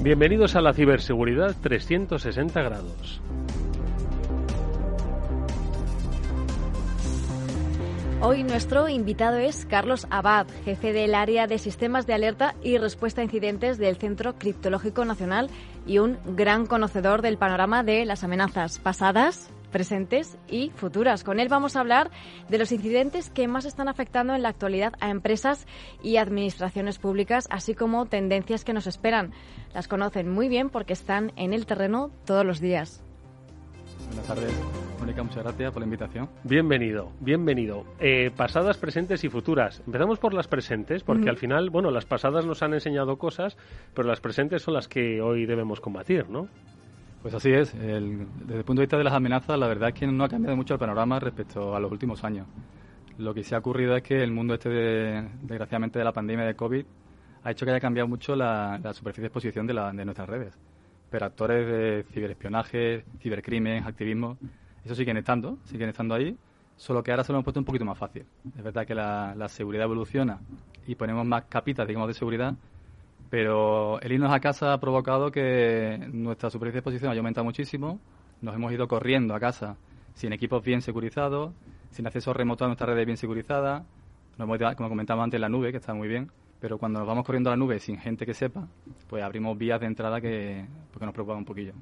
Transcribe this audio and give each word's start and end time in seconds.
Bienvenidos 0.00 0.54
a 0.54 0.60
la 0.60 0.72
ciberseguridad 0.72 1.56
360 1.60 2.62
grados. 2.62 3.20
Hoy 8.20 8.44
nuestro 8.44 8.88
invitado 8.88 9.38
es 9.38 9.66
Carlos 9.66 10.06
Abad, 10.10 10.46
jefe 10.64 10.92
del 10.92 11.16
área 11.16 11.48
de 11.48 11.58
sistemas 11.58 12.06
de 12.06 12.14
alerta 12.14 12.54
y 12.62 12.78
respuesta 12.78 13.22
a 13.22 13.24
incidentes 13.24 13.76
del 13.76 13.96
Centro 13.96 14.38
Criptológico 14.38 15.04
Nacional 15.04 15.50
y 15.84 15.98
un 15.98 16.18
gran 16.36 16.66
conocedor 16.66 17.20
del 17.20 17.36
panorama 17.36 17.82
de 17.82 18.04
las 18.04 18.22
amenazas 18.22 18.78
pasadas, 18.78 19.50
presentes 19.70 20.38
y 20.48 20.70
futuras. 20.70 21.24
Con 21.24 21.40
él 21.40 21.48
vamos 21.48 21.76
a 21.76 21.80
hablar 21.80 22.10
de 22.48 22.58
los 22.58 22.72
incidentes 22.72 23.30
que 23.30 23.48
más 23.48 23.64
están 23.64 23.88
afectando 23.88 24.34
en 24.34 24.42
la 24.42 24.48
actualidad 24.48 24.94
a 25.00 25.10
empresas 25.10 25.66
y 26.02 26.16
administraciones 26.16 26.98
públicas, 26.98 27.46
así 27.50 27.74
como 27.74 28.06
tendencias 28.06 28.64
que 28.64 28.72
nos 28.72 28.86
esperan. 28.86 29.32
Las 29.74 29.88
conocen 29.88 30.30
muy 30.30 30.48
bien 30.48 30.70
porque 30.70 30.92
están 30.92 31.32
en 31.36 31.52
el 31.52 31.66
terreno 31.66 32.10
todos 32.24 32.44
los 32.44 32.60
días. 32.60 33.02
Buenas 34.08 34.26
tardes, 34.26 34.52
Mónica, 34.98 35.22
muchas 35.22 35.44
gracias 35.44 35.70
por 35.70 35.80
la 35.82 35.84
invitación. 35.84 36.28
Bienvenido, 36.42 37.12
bienvenido. 37.20 37.84
Eh, 38.00 38.30
pasadas, 38.34 38.78
presentes 38.78 39.22
y 39.22 39.28
futuras. 39.28 39.82
Empezamos 39.86 40.18
por 40.18 40.32
las 40.32 40.48
presentes, 40.48 41.02
porque 41.02 41.28
al 41.28 41.36
final, 41.36 41.68
bueno, 41.70 41.90
las 41.90 42.06
pasadas 42.06 42.46
nos 42.46 42.62
han 42.62 42.72
enseñado 42.72 43.18
cosas, 43.18 43.56
pero 43.94 44.08
las 44.08 44.20
presentes 44.20 44.62
son 44.62 44.74
las 44.74 44.88
que 44.88 45.20
hoy 45.20 45.44
debemos 45.44 45.80
combatir, 45.80 46.28
¿no? 46.30 46.48
Pues 47.22 47.34
así 47.34 47.50
es. 47.50 47.72
desde 47.76 47.96
el 47.96 48.64
punto 48.64 48.80
de 48.80 48.86
vista 48.86 48.96
de 48.96 49.04
las 49.04 49.12
amenazas, 49.12 49.58
la 49.58 49.66
verdad 49.66 49.88
es 49.88 49.94
que 49.94 50.06
no 50.06 50.22
ha 50.24 50.28
cambiado 50.28 50.56
mucho 50.56 50.74
el 50.74 50.80
panorama 50.80 51.18
respecto 51.18 51.74
a 51.74 51.80
los 51.80 51.90
últimos 51.90 52.22
años. 52.22 52.46
Lo 53.18 53.34
que 53.34 53.42
se 53.42 53.56
ha 53.56 53.58
ocurrido 53.58 53.96
es 53.96 54.02
que 54.04 54.22
el 54.22 54.30
mundo 54.30 54.54
este, 54.54 54.68
de, 54.68 55.28
desgraciadamente, 55.42 55.98
de 55.98 56.04
la 56.04 56.12
pandemia 56.12 56.44
de 56.46 56.54
COVID 56.54 56.84
ha 57.42 57.50
hecho 57.50 57.66
que 57.66 57.72
haya 57.72 57.80
cambiado 57.80 58.06
mucho 58.06 58.36
la, 58.36 58.80
superficie 58.94 59.22
de 59.22 59.26
exposición 59.26 59.66
de, 59.66 59.74
de, 59.74 60.04
nuestras 60.04 60.28
redes. 60.28 60.56
Pero 61.10 61.26
actores 61.26 61.66
de 61.66 62.04
ciberespionaje, 62.12 63.04
cibercrimen, 63.20 63.82
activismo, 63.82 64.38
eso 64.84 64.94
siguen 64.94 65.16
estando, 65.16 65.58
siguen 65.64 65.88
estando 65.88 66.14
ahí, 66.14 66.36
solo 66.76 67.02
que 67.02 67.10
ahora 67.10 67.24
se 67.24 67.32
lo 67.32 67.38
hemos 67.38 67.44
puesto 67.44 67.58
un 67.58 67.66
poquito 67.66 67.84
más 67.84 67.98
fácil. 67.98 68.24
Es 68.56 68.62
verdad 68.62 68.86
que 68.86 68.94
la, 68.94 69.34
la 69.36 69.48
seguridad 69.48 69.84
evoluciona 69.84 70.38
y 70.86 70.94
ponemos 70.94 71.26
más 71.26 71.44
capitas, 71.48 71.88
digamos, 71.88 72.06
de 72.06 72.14
seguridad, 72.14 72.54
pero 73.30 74.00
el 74.00 74.12
irnos 74.12 74.32
a 74.32 74.40
casa 74.40 74.72
ha 74.72 74.80
provocado 74.80 75.30
que 75.30 76.08
nuestra 76.12 76.50
superficie 76.50 76.74
de 76.74 76.78
exposición 76.78 77.10
haya 77.10 77.20
aumentado 77.20 77.44
muchísimo. 77.44 78.00
Nos 78.40 78.54
hemos 78.54 78.72
ido 78.72 78.88
corriendo 78.88 79.34
a 79.34 79.40
casa 79.40 79.76
sin 80.14 80.32
equipos 80.32 80.64
bien 80.64 80.82
securizados, 80.82 81.52
sin 81.90 82.06
acceso 82.06 82.32
remoto 82.32 82.64
a 82.64 82.68
nuestra 82.68 82.86
red 82.86 83.04
bien 83.04 83.16
securizada. 83.16 83.84
Nos 84.36 84.46
hemos 84.46 84.58
ido, 84.58 84.74
como 84.76 84.88
comentaba 84.88 85.22
antes, 85.22 85.40
la 85.40 85.48
nube, 85.48 85.70
que 85.70 85.78
está 85.78 85.94
muy 85.94 86.08
bien. 86.08 86.30
Pero 86.60 86.78
cuando 86.78 86.98
nos 86.98 87.06
vamos 87.08 87.24
corriendo 87.24 87.50
a 87.50 87.52
la 87.52 87.56
nube 87.56 87.78
sin 87.78 87.98
gente 87.98 88.26
que 88.26 88.34
sepa, 88.34 88.66
pues 89.08 89.22
abrimos 89.22 89.56
vías 89.56 89.80
de 89.80 89.86
entrada 89.86 90.20
que, 90.20 90.66
pues 90.92 91.02
nos 91.04 91.12
preocupan 91.12 91.38
un 91.38 91.44
poquillo. 91.44 91.72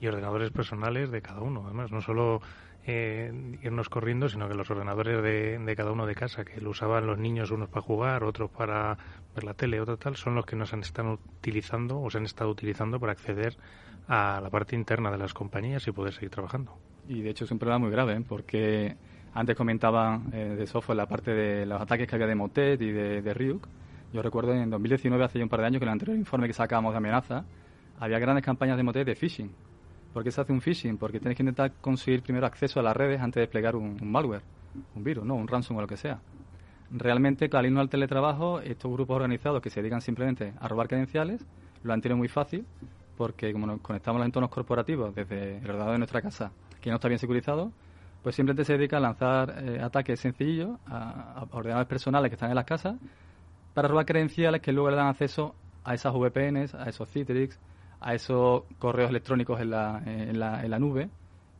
Y 0.00 0.06
ordenadores 0.06 0.50
personales 0.50 1.10
de 1.10 1.22
cada 1.22 1.40
uno, 1.40 1.62
además, 1.64 1.90
no 1.90 2.00
solo 2.00 2.40
eh, 2.84 3.32
irnos 3.62 3.88
corriendo, 3.88 4.28
sino 4.28 4.48
que 4.48 4.54
los 4.54 4.70
ordenadores 4.70 5.22
de, 5.22 5.74
cada 5.76 5.92
uno 5.92 6.06
de 6.06 6.14
casa, 6.14 6.44
que 6.44 6.60
lo 6.60 6.70
usaban 6.70 7.06
los 7.06 7.18
niños 7.18 7.50
unos 7.50 7.68
para 7.68 7.82
jugar, 7.82 8.24
otros 8.24 8.50
para 8.50 8.96
ver 9.34 9.44
la 9.44 9.54
tele, 9.54 9.80
tal, 9.98 10.16
son 10.16 10.34
los 10.34 10.46
que 10.46 10.56
nos 10.56 10.72
han 10.72 10.80
estado 10.80 11.18
utilizando 11.38 12.00
o 12.00 12.10
se 12.10 12.18
han 12.18 12.24
estado 12.24 12.50
utilizando 12.50 12.98
para 12.98 13.12
acceder 13.12 13.56
a 14.08 14.40
la 14.42 14.50
parte 14.50 14.74
interna 14.74 15.10
de 15.12 15.18
las 15.18 15.32
compañías 15.32 15.86
y 15.86 15.92
poder 15.92 16.12
seguir 16.12 16.30
trabajando. 16.30 16.76
Y 17.08 17.22
de 17.22 17.30
hecho 17.30 17.44
es 17.44 17.50
un 17.52 17.58
problema 17.58 17.78
muy 17.78 17.90
grave, 17.90 18.14
¿eh? 18.14 18.24
porque 18.26 18.96
antes 19.34 19.56
comentaba 19.56 20.20
eh, 20.32 20.56
de 20.58 20.66
software 20.66 20.96
la 20.96 21.06
parte 21.06 21.32
de 21.32 21.66
los 21.66 21.80
ataques 21.80 22.08
que 22.08 22.14
había 22.16 22.26
de 22.26 22.34
Motet 22.34 22.82
y 22.82 22.90
de, 22.90 23.22
de 23.22 23.34
Ryuk. 23.34 23.66
Yo 24.12 24.22
recuerdo 24.22 24.52
en 24.52 24.68
2019, 24.68 25.24
hace 25.24 25.38
ya 25.38 25.44
un 25.44 25.48
par 25.48 25.60
de 25.60 25.66
años, 25.66 25.78
que 25.78 25.84
en 25.84 25.88
el 25.88 25.92
anterior 25.92 26.18
informe 26.18 26.46
que 26.46 26.52
sacábamos 26.52 26.92
de 26.92 26.98
amenaza, 26.98 27.44
había 27.98 28.18
grandes 28.18 28.44
campañas 28.44 28.76
de 28.76 28.82
Motet 28.82 29.06
de 29.06 29.14
phishing 29.14 29.50
¿Por 30.12 30.22
qué 30.22 30.30
se 30.30 30.40
hace 30.40 30.52
un 30.52 30.60
phishing? 30.60 30.98
Porque 30.98 31.18
tienes 31.18 31.36
que 31.36 31.42
intentar 31.42 31.72
conseguir 31.80 32.22
primero 32.22 32.46
acceso 32.46 32.80
a 32.80 32.82
las 32.82 32.96
redes 32.96 33.20
antes 33.20 33.36
de 33.36 33.40
desplegar 33.42 33.76
un, 33.76 33.98
malware, 34.02 34.42
un 34.94 35.04
virus, 35.04 35.24
no, 35.24 35.34
un 35.34 35.48
ransom 35.48 35.76
o 35.76 35.80
lo 35.80 35.86
que 35.86 35.96
sea. 35.96 36.20
Realmente, 36.90 37.48
al 37.52 37.78
al 37.78 37.88
teletrabajo, 37.88 38.60
estos 38.60 38.92
grupos 38.92 39.16
organizados 39.16 39.62
que 39.62 39.70
se 39.70 39.80
dedican 39.80 40.02
simplemente 40.02 40.52
a 40.60 40.68
robar 40.68 40.88
credenciales, 40.88 41.44
lo 41.82 41.92
han 41.92 42.02
tenido 42.02 42.18
muy 42.18 42.28
fácil 42.28 42.66
porque 43.16 43.52
como 43.52 43.66
nos 43.66 43.80
conectamos 43.80 44.16
a 44.16 44.20
los 44.20 44.26
entornos 44.26 44.50
corporativos 44.50 45.14
desde 45.14 45.58
el 45.58 45.64
ordenador 45.64 45.92
de 45.92 45.98
nuestra 45.98 46.20
casa, 46.20 46.52
que 46.80 46.90
no 46.90 46.96
está 46.96 47.08
bien 47.08 47.18
securizado, 47.18 47.70
pues 48.22 48.34
simplemente 48.34 48.64
se 48.64 48.74
dedica 48.74 48.98
a 48.98 49.00
lanzar 49.00 49.54
eh, 49.64 49.80
ataques 49.80 50.20
sencillos 50.20 50.78
a, 50.86 51.40
a, 51.40 51.56
ordenadores 51.56 51.88
personales 51.88 52.30
que 52.30 52.34
están 52.34 52.50
en 52.50 52.56
las 52.56 52.64
casas 52.64 52.96
para 53.74 53.88
robar 53.88 54.06
credenciales 54.06 54.60
que 54.60 54.72
luego 54.72 54.90
le 54.90 54.96
dan 54.96 55.08
acceso 55.08 55.54
a 55.84 55.94
esas 55.94 56.12
VPNs, 56.12 56.74
a 56.74 56.88
esos 56.88 57.08
Citrix, 57.10 57.58
a 58.02 58.14
esos 58.14 58.64
correos 58.78 59.10
electrónicos 59.10 59.60
en 59.60 59.70
la, 59.70 60.02
en 60.04 60.38
la, 60.38 60.64
en 60.64 60.70
la 60.70 60.78
nube 60.78 61.08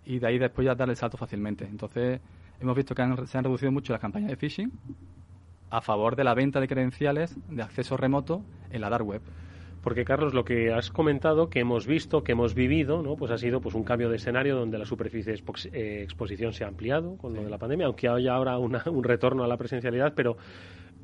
y 0.05 0.19
de 0.19 0.27
ahí 0.27 0.39
después 0.39 0.65
ya 0.67 0.75
darle 0.75 0.93
el 0.93 0.97
salto 0.97 1.17
fácilmente. 1.17 1.65
Entonces, 1.65 2.21
hemos 2.61 2.77
visto 2.77 2.95
que 2.95 3.03
se 3.27 3.39
han 3.39 3.45
reducido 3.45 3.73
mucho 3.73 3.93
las 3.93 4.01
campañas 4.01 4.31
de 4.31 4.37
phishing 4.37 4.73
a 5.71 5.81
favor 5.81 6.17
de 6.17 6.25
la 6.25 6.35
venta 6.35 6.61
de 6.61 6.69
credenciales 6.69 7.37
de 7.49 7.63
acceso 7.63 7.97
remoto 7.97 8.43
en 8.71 8.81
la 8.81 8.91
dark 8.91 9.07
web. 9.07 9.23
Porque 9.83 10.05
Carlos, 10.05 10.33
lo 10.33 10.45
que 10.45 10.73
has 10.73 10.91
comentado, 10.91 11.49
que 11.49 11.59
hemos 11.59 11.87
visto, 11.87 12.23
que 12.23 12.33
hemos 12.33 12.55
vivido, 12.55 13.03
¿no? 13.03 13.17
Pues 13.17 13.33
ha 13.33 13.39
sido 13.39 13.61
pues 13.61 13.75
un 13.75 13.83
cambio 13.83 14.09
de 14.09 14.17
escenario 14.17 14.55
donde 14.55 14.79
la 14.79 14.85
superficie 14.85 15.33
de 15.33 15.43
eh, 15.73 16.03
exposición 16.05 16.53
se 16.53 16.65
ha 16.65 16.69
ampliado 16.69 17.17
con 17.17 17.35
lo 17.35 17.43
de 17.43 17.51
la 17.51 17.59
pandemia, 17.59 17.87
aunque 17.87 18.09
haya 18.09 18.35
ahora 18.35 18.59
un 18.59 19.03
retorno 19.03 19.43
a 19.43 19.49
la 19.49 19.57
presencialidad, 19.57 20.13
pero 20.15 20.37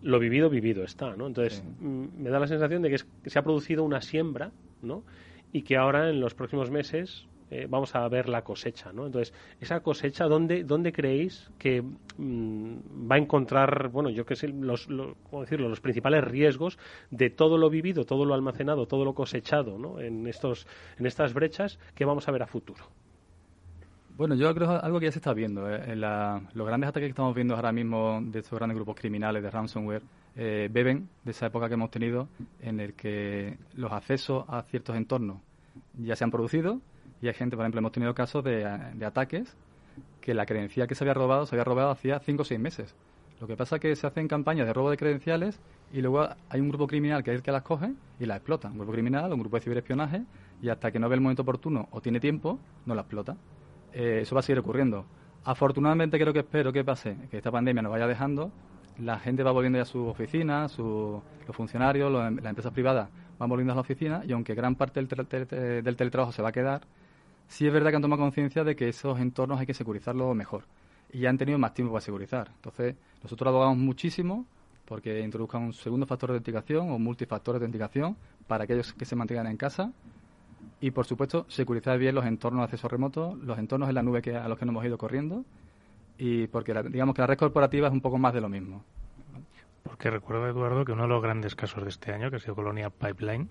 lo 0.02 0.20
vivido 0.20 0.48
vivido 0.48 0.84
está, 0.84 1.16
¿no? 1.16 1.26
Entonces 1.26 1.64
mm, 1.80 2.22
me 2.22 2.30
da 2.30 2.38
la 2.38 2.46
sensación 2.46 2.82
de 2.82 2.90
que, 2.90 2.98
que 3.22 3.30
se 3.30 3.38
ha 3.38 3.42
producido 3.42 3.82
una 3.82 4.00
siembra, 4.00 4.52
¿no? 4.82 5.02
Y 5.52 5.62
que 5.62 5.76
ahora 5.76 6.10
en 6.10 6.20
los 6.20 6.34
próximos 6.34 6.70
meses 6.70 7.26
eh, 7.50 7.66
vamos 7.68 7.94
a 7.94 8.06
ver 8.08 8.28
la 8.28 8.42
cosecha, 8.42 8.92
¿no? 8.92 9.06
Entonces, 9.06 9.32
esa 9.58 9.80
cosecha, 9.80 10.26
¿dónde, 10.26 10.64
dónde 10.64 10.92
creéis 10.92 11.50
que 11.58 11.82
mm, 11.82 13.10
va 13.10 13.16
a 13.16 13.18
encontrar, 13.18 13.88
bueno, 13.88 14.10
yo 14.10 14.26
qué 14.26 14.36
sé, 14.36 14.48
los, 14.48 14.86
¿cómo 15.30 15.42
decirlo?, 15.42 15.68
los 15.68 15.80
principales 15.80 16.24
riesgos 16.24 16.78
de 17.10 17.30
todo 17.30 17.56
lo 17.56 17.70
vivido, 17.70 18.04
todo 18.04 18.26
lo 18.26 18.34
almacenado, 18.34 18.86
todo 18.86 19.04
lo 19.04 19.14
cosechado, 19.14 19.78
¿no? 19.78 19.98
En, 19.98 20.26
estos, 20.26 20.66
en 20.98 21.06
estas 21.06 21.32
brechas 21.32 21.78
que 21.94 22.04
vamos 22.04 22.28
a 22.28 22.32
ver 22.32 22.42
a 22.42 22.46
futuro. 22.46 22.84
Bueno, 24.18 24.34
yo 24.34 24.52
creo 24.54 24.70
algo 24.82 24.98
que 24.98 25.06
ya 25.06 25.12
se 25.12 25.20
está 25.20 25.32
viendo. 25.32 25.70
¿eh? 25.70 25.92
En 25.92 26.00
los 26.00 26.66
grandes 26.66 26.88
ataques 26.88 27.06
que 27.06 27.10
estamos 27.10 27.34
viendo 27.36 27.54
ahora 27.54 27.70
mismo 27.70 28.20
de 28.20 28.40
estos 28.40 28.58
grandes 28.58 28.76
grupos 28.76 28.96
criminales 28.96 29.42
de 29.42 29.50
ransomware 29.50 30.02
eh, 30.36 30.68
beben 30.70 31.08
de 31.24 31.30
esa 31.30 31.46
época 31.46 31.68
que 31.68 31.74
hemos 31.74 31.90
tenido 31.90 32.28
en 32.60 32.80
el 32.80 32.94
que 32.94 33.58
los 33.74 33.92
accesos 33.92 34.44
a 34.48 34.62
ciertos 34.62 34.96
entornos 34.96 35.38
ya 35.98 36.16
se 36.16 36.24
han 36.24 36.30
producido 36.30 36.80
y 37.20 37.28
hay 37.28 37.34
gente, 37.34 37.56
por 37.56 37.64
ejemplo, 37.64 37.80
hemos 37.80 37.92
tenido 37.92 38.14
casos 38.14 38.44
de, 38.44 38.64
ataques 39.04 39.56
que 40.20 40.34
la 40.34 40.46
credencial 40.46 40.86
que 40.86 40.94
se 40.94 41.04
había 41.04 41.14
robado 41.14 41.46
se 41.46 41.56
había 41.56 41.64
robado 41.64 41.90
hacía 41.90 42.20
cinco 42.20 42.42
o 42.42 42.44
seis 42.44 42.60
meses. 42.60 42.94
Lo 43.40 43.46
que 43.46 43.56
pasa 43.56 43.76
es 43.76 43.82
que 43.82 43.96
se 43.96 44.06
hacen 44.06 44.26
campañas 44.26 44.66
de 44.66 44.72
robo 44.72 44.90
de 44.90 44.96
credenciales 44.96 45.60
y 45.92 46.00
luego 46.00 46.28
hay 46.48 46.60
un 46.60 46.68
grupo 46.68 46.86
criminal 46.86 47.22
que 47.22 47.30
es 47.30 47.36
el 47.36 47.42
que 47.42 47.52
las 47.52 47.62
coge 47.62 47.92
y 48.18 48.26
las 48.26 48.38
explota. 48.38 48.68
Un 48.68 48.78
grupo 48.78 48.92
criminal, 48.92 49.32
un 49.32 49.40
grupo 49.40 49.56
de 49.56 49.62
ciberespionaje 49.62 50.22
y 50.60 50.68
hasta 50.68 50.90
que 50.90 50.98
no 50.98 51.08
ve 51.08 51.14
el 51.14 51.20
momento 51.20 51.42
oportuno 51.42 51.88
o 51.92 52.00
tiene 52.00 52.20
tiempo, 52.20 52.58
no 52.84 52.94
la 52.94 53.02
explota. 53.02 53.36
Eh, 53.92 54.20
eso 54.22 54.34
va 54.34 54.40
a 54.40 54.42
seguir 54.42 54.58
ocurriendo. 54.58 55.04
Afortunadamente 55.44 56.18
creo 56.18 56.32
que 56.32 56.40
espero 56.40 56.72
que 56.72 56.84
pase, 56.84 57.16
que 57.30 57.38
esta 57.38 57.50
pandemia 57.50 57.82
nos 57.82 57.92
vaya 57.92 58.06
dejando 58.06 58.50
la 58.98 59.18
gente 59.18 59.42
va 59.42 59.52
volviendo 59.52 59.78
ya 59.78 59.82
a 59.82 59.86
sus 59.86 60.08
oficinas, 60.08 60.78
los 60.78 61.22
funcionarios, 61.52 62.10
las 62.12 62.44
empresas 62.44 62.72
privadas 62.72 63.08
van 63.38 63.48
volviendo 63.48 63.72
a 63.72 63.76
la 63.76 63.82
oficina 63.82 64.22
y 64.26 64.32
aunque 64.32 64.54
gran 64.54 64.74
parte 64.74 65.00
del, 65.02 65.08
del 65.84 65.96
teletrabajo 65.96 66.32
se 66.32 66.42
va 66.42 66.48
a 66.48 66.52
quedar, 66.52 66.82
sí 67.46 67.66
es 67.66 67.72
verdad 67.72 67.90
que 67.90 67.96
han 67.96 68.02
tomado 68.02 68.22
conciencia 68.22 68.64
de 68.64 68.74
que 68.74 68.88
esos 68.88 69.20
entornos 69.20 69.60
hay 69.60 69.66
que 69.66 69.74
securizarlos 69.74 70.34
mejor 70.34 70.64
y 71.12 71.20
ya 71.20 71.30
han 71.30 71.38
tenido 71.38 71.58
más 71.58 71.74
tiempo 71.74 71.92
para 71.92 72.04
securizar. 72.04 72.50
Entonces, 72.56 72.96
nosotros 73.22 73.48
abogamos 73.48 73.78
muchísimo 73.78 74.46
porque 74.84 75.20
introduzcan 75.20 75.62
un 75.62 75.72
segundo 75.72 76.06
factor 76.06 76.30
de 76.30 76.36
autenticación 76.36 76.90
o 76.90 76.98
multifactor 76.98 77.54
de 77.54 77.58
autenticación 77.58 78.16
para 78.46 78.64
aquellos 78.64 78.92
que 78.94 79.04
se 79.04 79.16
mantengan 79.16 79.46
en 79.46 79.56
casa 79.56 79.92
y, 80.80 80.90
por 80.90 81.06
supuesto, 81.06 81.46
securizar 81.48 81.98
bien 81.98 82.14
los 82.14 82.24
entornos 82.24 82.60
de 82.60 82.64
acceso 82.64 82.88
remoto, 82.88 83.36
los 83.42 83.58
entornos 83.58 83.88
en 83.88 83.94
la 83.94 84.02
nube 84.02 84.22
que, 84.22 84.36
a 84.36 84.48
los 84.48 84.58
que 84.58 84.64
nos 84.64 84.72
hemos 84.72 84.84
ido 84.84 84.98
corriendo 84.98 85.44
y 86.18 86.48
porque 86.48 86.74
digamos 86.90 87.14
que 87.14 87.22
la 87.22 87.26
red 87.26 87.38
corporativa 87.38 87.86
es 87.86 87.92
un 87.92 88.00
poco 88.00 88.18
más 88.18 88.34
de 88.34 88.40
lo 88.40 88.48
mismo. 88.48 88.82
Porque 89.88 90.10
recuerdo, 90.10 90.46
Eduardo, 90.46 90.84
que 90.84 90.92
uno 90.92 91.04
de 91.04 91.08
los 91.08 91.22
grandes 91.22 91.54
casos 91.54 91.82
de 91.82 91.88
este 91.88 92.12
año, 92.12 92.28
que 92.28 92.36
ha 92.36 92.40
sido 92.40 92.54
Colonia 92.54 92.90
Pipeline, 92.90 93.48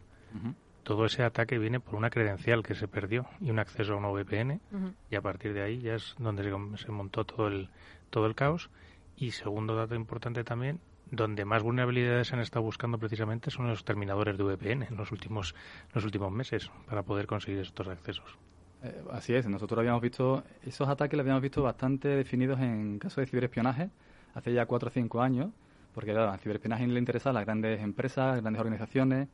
todo 0.84 1.06
ese 1.06 1.24
ataque 1.24 1.58
viene 1.58 1.80
por 1.80 1.96
una 1.96 2.12
credencial 2.12 2.62
que 2.62 2.76
se 2.76 2.88
perdió 2.88 3.26
y 3.42 3.50
un 3.50 3.58
acceso 3.58 3.94
a 3.94 3.96
una 3.96 4.10
VPN, 4.10 4.62
y 5.10 5.16
a 5.16 5.22
partir 5.22 5.54
de 5.54 5.64
ahí 5.64 5.80
ya 5.80 5.96
es 5.96 6.16
donde 6.20 6.44
se, 6.78 6.92
montó 6.92 7.26
todo 7.26 7.48
el, 7.48 7.70
todo 8.12 8.28
el 8.28 8.36
caos. 8.36 8.70
Y 9.16 9.32
segundo 9.32 9.76
dato 9.76 9.96
importante 9.96 10.44
también, 10.44 10.80
donde 11.10 11.44
más 11.44 11.64
vulnerabilidades 11.64 12.28
se 12.28 12.36
han 12.36 12.42
estado 12.42 12.62
buscando 12.62 13.00
precisamente 13.00 13.50
son 13.50 13.68
los 13.68 13.84
terminadores 13.84 14.38
de 14.38 14.44
VPN 14.44 14.84
en 14.84 14.96
los 14.96 15.12
últimos, 15.12 15.56
los 15.96 16.06
últimos 16.06 16.32
meses 16.32 16.70
para 16.88 17.02
poder 17.02 17.26
conseguir 17.26 17.62
estos 17.62 17.88
accesos. 17.88 18.38
Eh, 18.84 19.04
así 19.12 19.34
es, 19.34 19.48
nosotros 19.48 19.80
habíamos 19.80 20.04
visto, 20.04 20.44
esos 20.64 20.88
ataques 20.88 21.18
los 21.18 21.24
habíamos 21.24 21.42
visto 21.42 21.64
bastante 21.64 22.10
definidos 22.10 22.60
en 22.60 23.00
casos 23.00 23.18
de 23.24 23.26
ciberespionaje 23.26 23.90
hace 24.36 24.54
ya 24.54 24.68
cuatro 24.68 24.90
o 24.90 24.92
cinco 24.92 25.22
años, 25.22 25.50
porque 25.98 26.12
claro, 26.12 26.32
al 26.32 26.38
ciberespionaje 26.38 26.86
le 26.86 27.00
interesa 27.00 27.32
a 27.32 27.34
las 27.34 27.44
grandes 27.44 27.82
empresas, 27.82 28.40
grandes 28.40 28.60
organizaciones, 28.60 29.28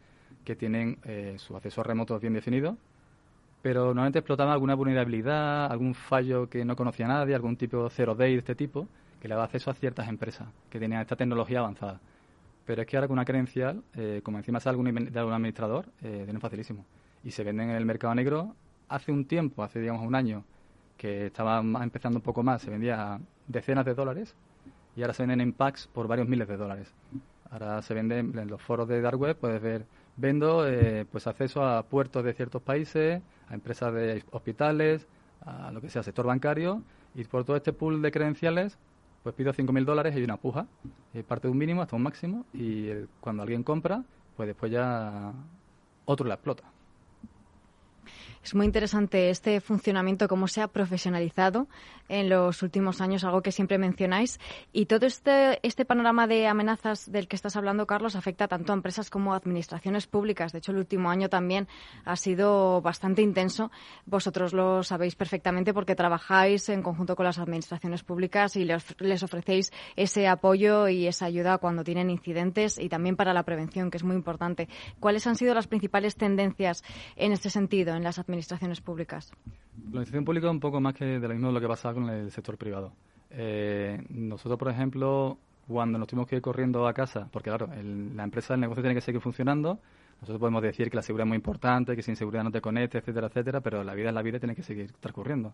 que 0.45 0.55
tienen 0.55 0.97
eh, 1.03 1.35
su 1.37 1.57
acceso 1.57 1.83
remoto 1.83 2.17
bien 2.21 2.31
definido, 2.31 2.77
pero 3.61 3.87
normalmente 3.87 4.19
explotaban 4.19 4.53
alguna 4.53 4.73
vulnerabilidad, 4.73 5.69
algún 5.69 5.93
fallo 5.93 6.49
que 6.49 6.63
no 6.63 6.77
conocía 6.77 7.05
nadie, 7.05 7.35
algún 7.35 7.57
tipo 7.57 7.83
de 7.83 7.89
zero 7.89 8.15
day 8.15 8.31
de 8.31 8.39
este 8.39 8.55
tipo, 8.55 8.87
que 9.21 9.27
le 9.27 9.33
daba 9.33 9.43
acceso 9.43 9.71
a 9.71 9.73
ciertas 9.73 10.07
empresas 10.07 10.47
que 10.69 10.79
tenían 10.79 11.01
esta 11.01 11.17
tecnología 11.17 11.59
avanzada. 11.59 11.99
Pero 12.65 12.83
es 12.83 12.87
que 12.87 12.95
ahora 12.95 13.09
con 13.09 13.15
una 13.15 13.25
credencial, 13.25 13.83
eh, 13.95 14.21
como 14.23 14.37
encima 14.37 14.61
sale 14.61 14.77
de 14.77 15.19
algún 15.19 15.33
administrador, 15.33 15.87
eh, 16.01 16.33
facilísimo. 16.39 16.85
Y 17.25 17.31
se 17.31 17.43
venden 17.43 17.71
en 17.71 17.75
el 17.75 17.85
mercado 17.85 18.15
negro 18.15 18.55
hace 18.87 19.11
un 19.11 19.25
tiempo, 19.25 19.63
hace 19.63 19.81
digamos 19.81 20.07
un 20.07 20.15
año, 20.15 20.45
que 20.95 21.25
estaba 21.25 21.59
empezando 21.59 22.19
un 22.19 22.23
poco 22.23 22.41
más, 22.41 22.61
se 22.61 22.71
vendía 22.71 23.19
decenas 23.49 23.83
de 23.83 23.93
dólares 23.95 24.33
y 24.95 25.01
ahora 25.01 25.13
se 25.13 25.23
venden 25.23 25.41
en 25.41 25.53
packs 25.53 25.87
por 25.87 26.07
varios 26.07 26.27
miles 26.27 26.47
de 26.47 26.57
dólares. 26.57 26.93
Ahora 27.49 27.81
se 27.81 27.93
venden 27.93 28.37
en 28.37 28.47
los 28.47 28.61
foros 28.61 28.87
de 28.87 29.01
Dark 29.01 29.19
Web, 29.19 29.37
puedes 29.37 29.61
ver, 29.61 29.85
vendo 30.17 30.67
eh, 30.67 31.05
pues 31.11 31.27
acceso 31.27 31.63
a 31.63 31.83
puertos 31.83 32.23
de 32.23 32.33
ciertos 32.33 32.61
países, 32.61 33.21
a 33.47 33.53
empresas 33.53 33.93
de 33.93 34.23
hospitales, 34.31 35.07
a 35.45 35.71
lo 35.71 35.81
que 35.81 35.89
sea, 35.89 36.03
sector 36.03 36.25
bancario, 36.25 36.81
y 37.15 37.23
por 37.25 37.43
todo 37.43 37.55
este 37.55 37.73
pool 37.73 38.01
de 38.01 38.11
credenciales, 38.11 38.77
pues 39.23 39.35
pido 39.35 39.53
5.000 39.53 39.85
dólares 39.85 40.15
y 40.17 40.23
una 40.23 40.37
puja, 40.37 40.67
eh, 41.13 41.23
parte 41.23 41.47
de 41.47 41.51
un 41.51 41.57
mínimo 41.57 41.81
hasta 41.81 41.95
un 41.95 42.03
máximo, 42.03 42.45
y 42.53 42.89
cuando 43.19 43.43
alguien 43.43 43.63
compra, 43.63 44.03
pues 44.35 44.47
después 44.47 44.71
ya 44.71 45.31
otro 46.05 46.27
la 46.27 46.35
explota. 46.35 46.63
Es 48.43 48.53
muy 48.53 48.65
interesante 48.65 49.29
este 49.29 49.61
funcionamiento, 49.61 50.27
cómo 50.27 50.49
se 50.49 50.61
ha 50.61 50.67
profesionalizado 50.67 51.67
en 52.09 52.27
los 52.27 52.61
últimos 52.61 52.99
años, 52.99 53.23
algo 53.23 53.41
que 53.41 53.53
siempre 53.53 53.77
mencionáis. 53.77 54.37
Y 54.73 54.85
todo 54.87 55.05
este, 55.05 55.65
este 55.65 55.85
panorama 55.85 56.27
de 56.27 56.47
amenazas 56.47 57.09
del 57.09 57.29
que 57.29 57.37
estás 57.37 57.55
hablando, 57.55 57.87
Carlos, 57.87 58.17
afecta 58.17 58.49
tanto 58.49 58.73
a 58.73 58.75
empresas 58.75 59.09
como 59.09 59.33
a 59.33 59.37
administraciones 59.37 60.07
públicas. 60.07 60.51
De 60.51 60.57
hecho, 60.57 60.73
el 60.73 60.79
último 60.79 61.09
año 61.09 61.29
también 61.29 61.69
ha 62.03 62.17
sido 62.17 62.81
bastante 62.81 63.21
intenso. 63.21 63.71
Vosotros 64.05 64.51
lo 64.51 64.83
sabéis 64.83 65.15
perfectamente 65.15 65.73
porque 65.73 65.95
trabajáis 65.95 66.67
en 66.67 66.83
conjunto 66.83 67.15
con 67.15 67.25
las 67.25 67.39
administraciones 67.39 68.03
públicas 68.03 68.57
y 68.57 68.65
les, 68.65 69.23
ofrecéis 69.23 69.71
ese 69.95 70.27
apoyo 70.27 70.89
y 70.89 71.07
esa 71.07 71.27
ayuda 71.27 71.59
cuando 71.59 71.85
tienen 71.85 72.09
incidentes 72.09 72.77
y 72.77 72.89
también 72.89 73.15
para 73.15 73.33
la 73.33 73.43
prevención, 73.43 73.89
que 73.89 73.95
es 73.95 74.03
muy 74.03 74.17
importante. 74.17 74.67
¿Cuáles 74.99 75.25
han 75.27 75.37
sido 75.37 75.53
las 75.53 75.67
principales 75.67 76.17
tendencias 76.17 76.83
en 77.15 77.31
este 77.31 77.49
sentido 77.49 77.95
en 77.95 78.03
las 78.03 78.19
administraciones? 78.19 78.32
Administraciones 78.33 78.81
públicas? 78.81 79.31
La 79.75 79.89
administración 79.89 80.25
pública 80.25 80.49
un 80.49 80.59
poco 80.59 80.79
más 80.81 80.93
que 80.93 81.05
de 81.05 81.27
lo 81.27 81.33
mismo 81.33 81.47
de 81.47 81.53
lo 81.53 81.61
que 81.61 81.67
pasa 81.67 81.93
con 81.93 82.09
el 82.09 82.31
sector 82.31 82.57
privado. 82.57 82.91
Eh, 83.31 84.03
nosotros, 84.09 84.59
por 84.59 84.69
ejemplo, 84.69 85.37
cuando 85.67 85.97
nos 85.97 86.07
tuvimos 86.07 86.27
que 86.27 86.35
ir 86.35 86.41
corriendo 86.41 86.87
a 86.87 86.93
casa, 86.93 87.27
porque 87.31 87.49
claro, 87.49 87.67
la 87.67 88.23
empresa, 88.23 88.53
el 88.53 88.59
negocio 88.59 88.83
tiene 88.83 88.95
que 88.95 89.01
seguir 89.01 89.21
funcionando, 89.21 89.79
nosotros 90.21 90.39
podemos 90.39 90.61
decir 90.61 90.89
que 90.89 90.95
la 90.95 91.01
seguridad 91.01 91.25
es 91.25 91.29
muy 91.29 91.35
importante, 91.35 91.95
que 91.95 92.01
sin 92.01 92.15
seguridad 92.15 92.43
no 92.43 92.51
te 92.51 92.61
conectes, 92.61 93.01
etcétera, 93.01 93.27
etcétera, 93.27 93.61
pero 93.61 93.83
la 93.83 93.93
vida 93.93 94.09
es 94.09 94.15
la 94.15 94.21
vida 94.21 94.37
y 94.37 94.39
tiene 94.39 94.55
que 94.55 94.63
seguir 94.63 94.91
transcurriendo. 94.99 95.53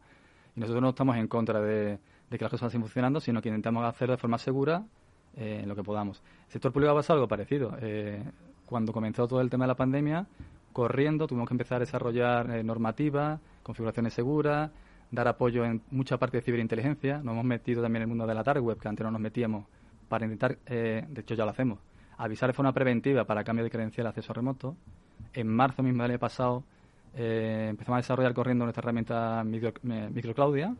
Y 0.56 0.60
nosotros 0.60 0.81
no 0.81 0.90
estamos 0.90 1.18
en 1.18 1.28
contra 1.28 1.62
de, 1.62 2.00
que 2.30 2.38
las 2.38 2.52
cosas 2.52 2.72
sigan 2.72 2.84
funcionando, 2.84 3.20
sino 3.20 3.42
que 3.42 3.50
intentamos 3.50 3.86
hacerlo 3.86 4.14
de 4.14 4.18
forma 4.18 4.38
segura 4.38 4.84
eh, 5.38 5.62
en 5.64 5.70
lo 5.70 5.76
que 5.76 5.84
podamos. 5.84 6.22
El 6.48 6.52
sector 6.52 6.72
público 6.72 6.92
ha 6.92 6.96
pasado 6.96 7.18
algo 7.18 7.28
parecido. 7.28 7.76
Eh, 7.81 8.22
cuando 8.66 8.94
comenzó 8.94 9.28
todo 9.28 9.42
el 9.42 9.50
tema 9.50 9.64
de 9.64 9.70
la 9.70 9.76
pandemia, 9.76 10.28
corriendo, 10.74 11.27
tuvimos 11.27 11.48
que 11.48 11.54
empezar 11.54 11.77
a 11.77 11.80
desarrollar 11.80 12.50
eh, 12.51 12.63
normativas, 12.63 13.39
configuraciones 13.63 14.13
seguras, 14.13 14.71
dar 15.12 15.27
apoyo 15.27 15.66
en 15.66 15.81
mucha 15.92 16.18
parte 16.18 16.38
de 16.38 16.42
ciberinteligencia. 16.42 17.18
Nos 17.18 17.33
hemos 17.33 17.45
metido 17.45 17.81
también 17.81 18.04
en 18.04 18.04
el 18.04 18.07
mundo 18.10 18.27
de 18.27 18.33
la 18.33 18.44
dark 18.44 18.63
web, 18.63 18.80
que 18.80 18.88
antes 18.88 19.04
no 19.04 19.12
nos 19.12 19.21
metíamos, 19.21 19.66
para 20.07 20.25
intentar, 20.25 20.57
eh, 20.66 21.06
de 21.07 21.21
hecho 21.21 21.36
ya 21.36 21.45
lo 21.45 21.51
hacemos, 21.51 21.80
avisar 22.18 22.50
de 22.50 22.54
forma 22.54 22.74
preventiva 22.74 23.25
para 23.25 23.44
cambio 23.44 23.63
de 23.63 23.71
credencial 23.71 24.06
de 24.06 24.10
acceso 24.10 24.33
remoto. 24.33 24.75
En 25.33 25.48
marzo 25.48 25.83
mismo 25.83 26.04
del 26.04 26.12
año 26.12 26.19
pasado 26.19 26.63
eh, 27.16 27.68
empezamos 27.69 27.98
a 27.98 28.01
desarrollar 28.01 28.33
corriendo 28.33 28.66
nuestra 28.66 28.81
herramienta 28.81 29.44
Microclaudia, 29.44 30.75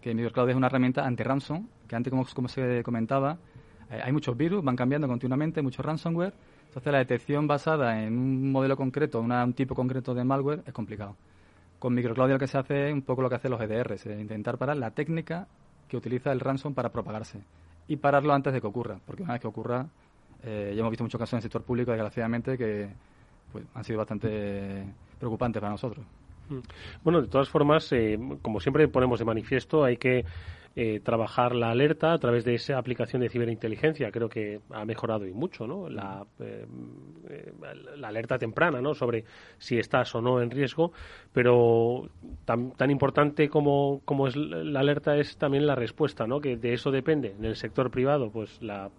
que 0.00 0.14
Microclaudia 0.14 0.52
es 0.52 0.56
una 0.56 0.66
herramienta 0.66 1.06
anti-ransom, 1.06 1.66
que 1.88 1.96
antes, 1.96 2.10
como, 2.10 2.24
como 2.34 2.48
se 2.48 2.82
comentaba, 2.82 3.38
hay 3.90 4.10
muchos 4.10 4.34
virus, 4.36 4.64
van 4.64 4.74
cambiando 4.74 5.06
continuamente, 5.06 5.60
mucho 5.60 5.82
ransomware, 5.82 6.32
entonces, 6.72 6.90
la 6.90 7.00
detección 7.00 7.46
basada 7.46 8.02
en 8.02 8.16
un 8.16 8.50
modelo 8.50 8.78
concreto, 8.78 9.20
un 9.20 9.52
tipo 9.52 9.74
concreto 9.74 10.14
de 10.14 10.24
malware, 10.24 10.62
es 10.64 10.72
complicado. 10.72 11.16
Con 11.78 11.92
Microcloud 11.92 12.30
lo 12.30 12.38
que 12.38 12.46
se 12.46 12.56
hace 12.56 12.88
es 12.88 12.94
un 12.94 13.02
poco 13.02 13.20
lo 13.20 13.28
que 13.28 13.34
hacen 13.34 13.50
los 13.50 13.60
EDRs, 13.60 14.06
es 14.06 14.18
intentar 14.18 14.56
parar 14.56 14.78
la 14.78 14.90
técnica 14.90 15.46
que 15.86 15.98
utiliza 15.98 16.32
el 16.32 16.40
ransom 16.40 16.72
para 16.72 16.88
propagarse 16.88 17.42
y 17.88 17.96
pararlo 17.96 18.32
antes 18.32 18.54
de 18.54 18.62
que 18.62 18.66
ocurra, 18.66 18.98
porque 19.04 19.22
una 19.22 19.34
vez 19.34 19.42
que 19.42 19.48
ocurra, 19.48 19.86
eh, 20.44 20.72
ya 20.74 20.80
hemos 20.80 20.90
visto 20.90 21.04
muchos 21.04 21.18
casos 21.18 21.34
en 21.34 21.36
el 21.40 21.42
sector 21.42 21.62
público, 21.62 21.90
desgraciadamente, 21.90 22.56
que 22.56 22.88
pues, 23.52 23.66
han 23.74 23.84
sido 23.84 23.98
bastante 23.98 24.82
preocupantes 25.18 25.60
para 25.60 25.72
nosotros. 25.72 26.06
Mm. 26.48 26.58
Bueno, 27.04 27.20
de 27.20 27.28
todas 27.28 27.50
formas, 27.50 27.92
eh, 27.92 28.18
como 28.40 28.60
siempre 28.60 28.88
ponemos 28.88 29.18
de 29.18 29.26
manifiesto, 29.26 29.84
hay 29.84 29.98
que 29.98 30.24
eh, 30.74 31.00
trabajar 31.00 31.54
la 31.54 31.70
alerta 31.70 32.14
a 32.14 32.18
través 32.18 32.44
de 32.44 32.54
esa 32.54 32.78
aplicación 32.78 33.20
de 33.20 33.28
ciberinteligencia. 33.28 34.10
Creo 34.10 34.30
que 34.30 34.60
ha 34.70 34.86
mejorado 34.86 35.26
y 35.26 35.32
mucho, 35.32 35.66
¿no? 35.66 35.90
La, 35.90 36.24
eh, 36.40 36.66
eh, 37.28 37.52
la 37.96 38.08
alerta 38.08 38.38
temprana, 38.38 38.80
¿no? 38.80 38.94
Sobre 38.94 39.24
si 39.58 39.78
estás 39.78 40.14
o 40.14 40.22
no 40.22 40.40
en 40.40 40.50
riesgo, 40.50 40.92
pero 41.32 42.08
tan, 42.46 42.70
tan 42.72 42.90
importante 42.90 43.50
como, 43.50 44.00
como 44.06 44.26
es 44.26 44.34
la 44.34 44.80
alerta 44.80 45.16
es 45.16 45.36
también 45.36 45.66
la 45.66 45.74
respuesta, 45.74 46.26
¿no? 46.26 46.40
Que 46.40 46.56
de 46.56 46.72
eso 46.72 46.90
depende. 46.90 47.34
En 47.38 47.44
el 47.44 47.56
sector 47.56 47.90
privado, 47.90 48.30
pues 48.30 48.62
la 48.62 48.90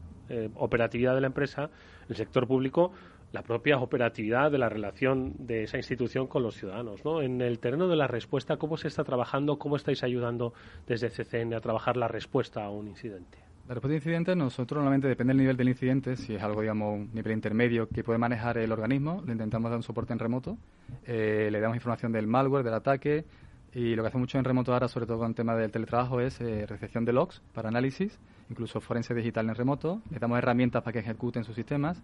operatividad 0.56 1.14
de 1.14 1.22
la 1.22 1.28
empresa, 1.28 1.70
el 2.10 2.16
sector 2.16 2.48
público, 2.48 2.92
la 3.34 3.42
propia 3.42 3.78
operatividad 3.80 4.52
de 4.52 4.60
la 4.60 4.70
relación 4.70 5.34
de 5.40 5.64
esa 5.64 5.78
institución 5.78 6.28
con 6.28 6.44
los 6.44 6.56
ciudadanos. 6.56 7.04
¿no? 7.04 7.22
En 7.22 7.42
el 7.42 7.58
terreno 7.60 7.88
de 7.88 7.96
la 7.96 8.08
respuesta, 8.08 8.58
¿cómo 8.58 8.78
se 8.78 8.88
está 8.88 9.04
trabajando? 9.04 9.58
¿Cómo 9.58 9.76
estáis 9.76 10.04
ayudando 10.04 10.54
desde 10.88 11.10
CCN 11.10 11.56
a 11.56 11.60
trabajar 11.60 11.98
la 11.98 12.08
respuesta 12.08 12.64
a 12.64 12.70
un 12.70 12.88
incidente? 12.88 13.40
La 13.68 13.74
respuesta 13.74 13.94
a 13.94 13.98
incidentes, 13.98 14.38
nosotros 14.38 14.78
normalmente 14.78 15.08
depende 15.08 15.32
del 15.32 15.38
nivel 15.40 15.58
del 15.58 15.70
incidente, 15.70 16.16
si 16.16 16.36
es 16.36 16.44
algo, 16.44 16.62
digamos, 16.62 16.94
un 17.00 17.10
nivel 17.14 17.34
intermedio 17.34 17.88
que 17.90 18.04
puede 18.04 18.20
manejar 18.20 18.60
el 18.60 18.72
organismo, 18.72 19.24
le 19.26 19.32
intentamos 19.32 19.72
dar 19.72 19.78
un 19.78 19.84
soporte 19.84 20.14
en 20.14 20.20
remoto, 20.20 20.58
eh, 21.06 21.50
le 21.52 21.60
damos 21.60 21.76
información 21.76 22.12
del 22.12 22.28
malware, 22.28 22.64
del 22.64 22.74
ataque, 22.76 23.26
y 23.74 23.96
lo 23.96 24.04
que 24.04 24.10
hace 24.10 24.18
mucho 24.20 24.38
en 24.38 24.44
remoto 24.44 24.74
ahora, 24.74 24.88
sobre 24.88 25.08
todo 25.08 25.18
con 25.18 25.30
el 25.30 25.36
tema 25.36 25.56
del 25.56 25.72
teletrabajo, 25.72 26.20
es 26.20 26.40
eh, 26.42 26.68
recepción 26.68 27.06
de 27.06 27.14
logs 27.14 27.42
para 27.54 27.70
análisis, 27.70 28.20
incluso 28.50 28.80
forense 28.80 29.16
digital 29.16 29.50
en 29.50 29.56
remoto, 29.56 30.02
le 30.12 30.20
damos 30.20 30.38
herramientas 30.38 30.84
para 30.84 30.94
que 30.94 31.00
ejecuten 31.00 31.44
sus 31.44 31.56
sistemas, 31.56 32.04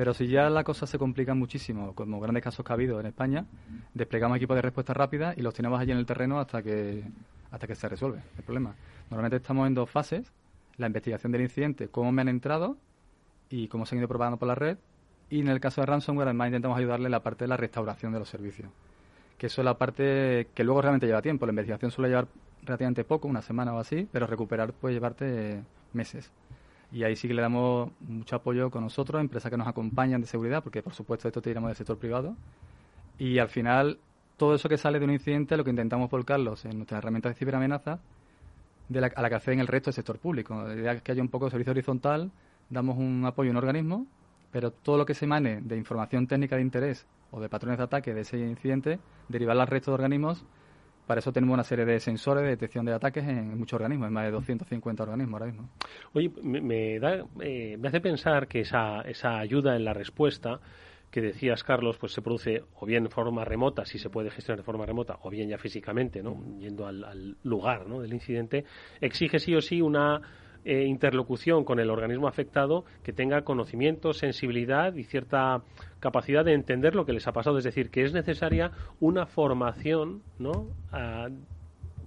pero 0.00 0.14
si 0.14 0.28
ya 0.28 0.48
la 0.48 0.64
cosa 0.64 0.86
se 0.86 0.98
complica 0.98 1.34
muchísimo, 1.34 1.94
como 1.94 2.20
grandes 2.20 2.42
casos 2.42 2.64
que 2.64 2.72
ha 2.72 2.74
habido 2.74 2.98
en 3.00 3.04
España, 3.04 3.44
desplegamos 3.92 4.38
equipos 4.38 4.56
de 4.56 4.62
respuesta 4.62 4.94
rápida 4.94 5.34
y 5.36 5.42
los 5.42 5.52
tenemos 5.52 5.78
allí 5.78 5.92
en 5.92 5.98
el 5.98 6.06
terreno 6.06 6.40
hasta 6.40 6.62
que, 6.62 7.04
hasta 7.50 7.66
que 7.66 7.74
se 7.74 7.86
resuelve 7.86 8.22
el 8.38 8.42
problema. 8.42 8.74
Normalmente 9.10 9.36
estamos 9.36 9.66
en 9.66 9.74
dos 9.74 9.90
fases, 9.90 10.32
la 10.78 10.86
investigación 10.86 11.32
del 11.32 11.42
incidente, 11.42 11.88
cómo 11.88 12.12
me 12.12 12.22
han 12.22 12.30
entrado 12.30 12.78
y 13.50 13.68
cómo 13.68 13.84
se 13.84 13.94
han 13.94 13.98
ido 13.98 14.08
propagando 14.08 14.38
por 14.38 14.48
la 14.48 14.54
red, 14.54 14.78
y 15.28 15.40
en 15.40 15.48
el 15.48 15.60
caso 15.60 15.82
de 15.82 15.86
ransomware 15.88 16.28
además 16.28 16.48
intentamos 16.48 16.78
ayudarle 16.78 17.04
en 17.04 17.12
la 17.12 17.22
parte 17.22 17.44
de 17.44 17.48
la 17.48 17.58
restauración 17.58 18.10
de 18.14 18.20
los 18.20 18.28
servicios, 18.30 18.70
que 19.36 19.48
eso 19.48 19.60
es 19.60 19.64
la 19.66 19.76
parte 19.76 20.48
que 20.54 20.64
luego 20.64 20.80
realmente 20.80 21.08
lleva 21.08 21.20
tiempo, 21.20 21.44
la 21.44 21.52
investigación 21.52 21.90
suele 21.90 22.08
llevar 22.08 22.26
relativamente 22.62 23.04
poco, 23.04 23.28
una 23.28 23.42
semana 23.42 23.74
o 23.74 23.78
así, 23.78 24.08
pero 24.10 24.26
recuperar 24.26 24.72
puede 24.72 24.94
llevarte 24.94 25.62
meses 25.92 26.32
y 26.92 27.04
ahí 27.04 27.16
sí 27.16 27.28
que 27.28 27.34
le 27.34 27.42
damos 27.42 27.90
mucho 28.00 28.36
apoyo 28.36 28.70
con 28.70 28.82
nosotros, 28.82 29.20
empresas 29.20 29.50
que 29.50 29.56
nos 29.56 29.68
acompañan 29.68 30.20
de 30.20 30.26
seguridad, 30.26 30.62
porque 30.62 30.82
por 30.82 30.92
supuesto 30.92 31.28
esto 31.28 31.40
tiramos 31.40 31.68
del 31.68 31.76
sector 31.76 31.98
privado. 31.98 32.36
Y 33.18 33.38
al 33.38 33.48
final, 33.48 33.98
todo 34.36 34.54
eso 34.54 34.68
que 34.68 34.76
sale 34.76 34.98
de 34.98 35.04
un 35.04 35.12
incidente 35.12 35.56
lo 35.56 35.64
que 35.64 35.70
intentamos 35.70 36.10
volcarlos 36.10 36.64
en 36.64 36.78
nuestras 36.78 36.98
herramientas 36.98 37.34
de 37.34 37.38
ciberamenaza 37.38 38.00
de 38.88 39.00
la, 39.00 39.06
a 39.14 39.22
la 39.22 39.28
que 39.28 39.34
hacen 39.36 39.60
el 39.60 39.66
resto 39.66 39.90
del 39.90 39.94
sector 39.94 40.18
público. 40.18 40.62
La 40.66 40.74
idea 40.74 40.92
es 40.92 41.02
que 41.02 41.12
haya 41.12 41.22
un 41.22 41.28
poco 41.28 41.44
de 41.44 41.52
servicio 41.52 41.70
horizontal, 41.70 42.30
damos 42.70 42.98
un 42.98 43.24
apoyo 43.24 43.50
a 43.50 43.52
un 43.52 43.58
organismo, 43.58 44.06
pero 44.50 44.72
todo 44.72 44.98
lo 44.98 45.06
que 45.06 45.14
se 45.14 45.26
emane 45.26 45.60
de 45.60 45.76
información 45.76 46.26
técnica 46.26 46.56
de 46.56 46.62
interés 46.62 47.06
o 47.30 47.40
de 47.40 47.48
patrones 47.48 47.78
de 47.78 47.84
ataque 47.84 48.14
de 48.14 48.22
ese 48.22 48.38
incidente, 48.38 48.98
derivarla 49.28 49.62
al 49.62 49.68
resto 49.68 49.92
de 49.92 49.94
organismos 49.94 50.44
para 51.10 51.18
eso 51.18 51.32
tenemos 51.32 51.54
una 51.54 51.64
serie 51.64 51.84
de 51.84 51.98
sensores 51.98 52.44
de 52.44 52.50
detección 52.50 52.86
de 52.86 52.92
ataques 52.92 53.26
en 53.26 53.58
muchos 53.58 53.72
organismos, 53.72 54.06
en 54.06 54.12
más 54.12 54.26
de 54.26 54.30
250 54.30 55.02
organismos 55.02 55.40
ahora 55.40 55.52
mismo. 55.52 55.68
Oye, 56.12 56.30
me, 56.40 57.00
da, 57.00 57.24
eh, 57.40 57.76
me 57.80 57.88
hace 57.88 58.00
pensar 58.00 58.46
que 58.46 58.60
esa, 58.60 59.00
esa 59.00 59.36
ayuda 59.36 59.74
en 59.74 59.84
la 59.84 59.92
respuesta 59.92 60.60
que 61.10 61.20
decías, 61.20 61.64
Carlos, 61.64 61.96
pues 61.98 62.12
se 62.12 62.22
produce 62.22 62.62
o 62.76 62.86
bien 62.86 63.02
de 63.02 63.10
forma 63.10 63.44
remota, 63.44 63.84
si 63.84 63.98
se 63.98 64.08
puede 64.08 64.30
gestionar 64.30 64.58
de 64.58 64.62
forma 64.62 64.86
remota, 64.86 65.18
o 65.22 65.30
bien 65.30 65.48
ya 65.48 65.58
físicamente, 65.58 66.22
¿no? 66.22 66.44
Yendo 66.60 66.86
al, 66.86 67.02
al 67.02 67.36
lugar 67.42 67.88
¿no? 67.88 68.02
del 68.02 68.14
incidente, 68.14 68.64
exige 69.00 69.40
sí 69.40 69.52
o 69.56 69.60
sí 69.60 69.82
una 69.82 70.22
eh, 70.64 70.84
interlocución 70.84 71.64
con 71.64 71.80
el 71.80 71.90
organismo 71.90 72.28
afectado 72.28 72.84
que 73.02 73.12
tenga 73.12 73.42
conocimiento, 73.42 74.12
sensibilidad 74.12 74.94
y 74.94 75.04
cierta 75.04 75.62
capacidad 76.00 76.44
de 76.44 76.54
entender 76.54 76.94
lo 76.94 77.06
que 77.06 77.12
les 77.12 77.26
ha 77.26 77.32
pasado. 77.32 77.58
Es 77.58 77.64
decir, 77.64 77.90
que 77.90 78.04
es 78.04 78.12
necesaria 78.12 78.72
una 79.00 79.26
formación 79.26 80.22
¿no? 80.38 80.66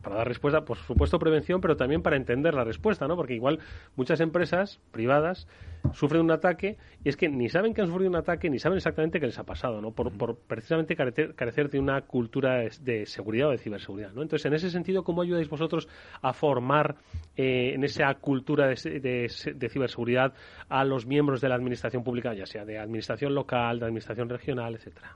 Para 0.03 0.17
dar 0.17 0.27
respuesta, 0.27 0.61
por 0.65 0.77
supuesto 0.77 1.17
prevención, 1.17 1.61
pero 1.61 1.75
también 1.75 2.03
para 2.03 2.17
entender 2.17 2.53
la 2.53 2.63
respuesta, 2.63 3.07
¿no? 3.07 3.15
Porque 3.15 3.33
igual 3.33 3.59
muchas 3.95 4.19
empresas 4.19 4.79
privadas 4.91 5.47
sufren 5.93 6.21
un 6.21 6.31
ataque 6.31 6.77
y 7.03 7.09
es 7.09 7.17
que 7.17 7.29
ni 7.29 7.49
saben 7.49 7.73
que 7.73 7.81
han 7.81 7.87
sufrido 7.87 8.09
un 8.09 8.15
ataque 8.15 8.49
ni 8.49 8.59
saben 8.59 8.77
exactamente 8.77 9.19
qué 9.19 9.25
les 9.25 9.39
ha 9.39 9.43
pasado, 9.43 9.81
¿no? 9.81 9.91
Por, 9.91 10.15
por 10.15 10.37
precisamente 10.37 10.95
carecer, 10.95 11.69
de 11.69 11.79
una 11.79 12.01
cultura 12.01 12.63
de 12.81 13.05
seguridad 13.05 13.47
o 13.47 13.51
de 13.51 13.57
ciberseguridad, 13.57 14.11
¿no? 14.13 14.21
Entonces, 14.21 14.45
en 14.45 14.53
ese 14.53 14.69
sentido, 14.69 15.03
¿cómo 15.03 15.21
ayudáis 15.21 15.49
vosotros 15.49 15.87
a 16.21 16.33
formar 16.33 16.95
eh, 17.35 17.71
en 17.73 17.83
esa 17.83 18.13
cultura 18.15 18.67
de, 18.67 18.99
de, 18.99 19.69
ciberseguridad 19.69 20.33
a 20.67 20.83
los 20.83 21.05
miembros 21.05 21.41
de 21.41 21.49
la 21.49 21.55
administración 21.55 22.03
pública, 22.03 22.33
ya 22.33 22.45
sea 22.45 22.65
de 22.65 22.77
administración 22.77 23.33
local, 23.33 23.79
de 23.79 23.85
administración 23.85 24.29
regional, 24.29 24.75
etcétera? 24.75 25.15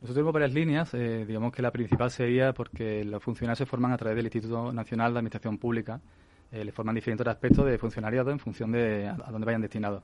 Nosotros 0.00 0.14
tenemos 0.14 0.32
varias 0.32 0.52
líneas, 0.52 0.94
eh, 0.94 1.24
digamos 1.26 1.52
que 1.52 1.60
la 1.60 1.72
principal 1.72 2.10
sería 2.10 2.52
porque 2.52 3.04
los 3.04 3.22
funcionarios 3.22 3.58
se 3.58 3.66
forman 3.66 3.92
a 3.92 3.96
través 3.96 4.16
del 4.16 4.26
Instituto 4.26 4.72
Nacional 4.72 5.12
de 5.12 5.18
Administración 5.18 5.58
Pública, 5.58 6.00
eh, 6.52 6.64
le 6.64 6.70
forman 6.70 6.94
diferentes 6.94 7.26
aspectos 7.26 7.66
de 7.66 7.78
funcionariado 7.78 8.30
en 8.30 8.38
función 8.38 8.70
de 8.70 9.08
a, 9.08 9.30
dónde 9.30 9.44
vayan 9.44 9.60
destinados. 9.60 10.02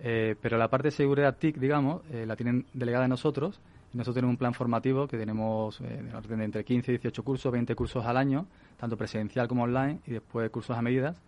Eh, 0.00 0.34
pero 0.40 0.58
la 0.58 0.68
parte 0.68 0.88
de 0.88 0.92
seguridad 0.92 1.36
TIC, 1.36 1.58
digamos, 1.58 2.02
la 2.10 2.34
tienen 2.34 2.66
delegada 2.72 3.04
de 3.04 3.08
nosotros 3.08 3.60
nosotros 3.92 4.14
tenemos 4.14 4.34
un 4.34 4.36
plan 4.36 4.54
formativo 4.54 5.08
que 5.08 5.18
tenemos 5.18 5.80
de 5.80 6.44
entre 6.44 6.64
15 6.64 6.92
y 6.92 6.94
18 6.98 7.24
cursos, 7.24 7.50
20 7.50 7.74
cursos 7.74 8.06
al 8.06 8.16
año, 8.16 8.46
tanto 8.78 8.96
presencial 8.96 9.48
como 9.48 9.64
online, 9.64 9.98
y 10.06 10.12
después 10.12 10.48
cursos 10.50 10.78
a 10.78 10.82
medidas 10.82 11.20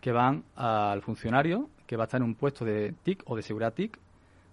que 0.00 0.12
van 0.12 0.42
al 0.56 1.02
funcionario 1.02 1.68
que 1.86 1.96
va 1.96 2.04
a 2.04 2.06
estar 2.06 2.20
en 2.20 2.24
un 2.24 2.34
puesto 2.34 2.64
de 2.64 2.94
TIC 3.02 3.24
o 3.26 3.36
de 3.36 3.42
seguridad 3.42 3.74
TIC 3.74 3.98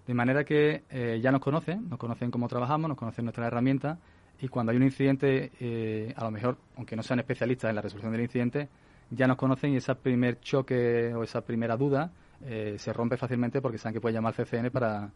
de 0.06 0.14
manera 0.14 0.44
que 0.44 0.84
eh, 0.90 1.18
ya 1.22 1.32
nos 1.32 1.40
conocen, 1.40 1.88
nos 1.88 1.98
conocen 1.98 2.30
cómo 2.30 2.48
trabajamos, 2.48 2.88
nos 2.88 2.98
conocen 2.98 3.24
nuestras 3.24 3.46
herramientas 3.48 3.98
y 4.40 4.48
cuando 4.48 4.70
hay 4.70 4.76
un 4.76 4.84
incidente, 4.84 5.50
eh, 5.58 6.12
a 6.16 6.24
lo 6.24 6.30
mejor, 6.30 6.58
aunque 6.76 6.94
no 6.94 7.02
sean 7.02 7.18
especialistas 7.18 7.70
en 7.70 7.76
la 7.76 7.82
resolución 7.82 8.12
del 8.12 8.22
incidente, 8.22 8.68
ya 9.10 9.26
nos 9.26 9.36
conocen 9.36 9.72
y 9.72 9.76
ese 9.76 9.94
primer 9.94 10.40
choque 10.40 11.12
o 11.14 11.22
esa 11.22 11.40
primera 11.40 11.76
duda 11.76 12.12
eh, 12.44 12.76
se 12.78 12.92
rompe 12.92 13.16
fácilmente 13.16 13.60
porque 13.60 13.78
saben 13.78 13.94
que 13.94 14.00
pueden 14.00 14.16
llamar 14.16 14.34
al 14.36 14.44
CCN 14.44 14.70
para, 14.70 15.10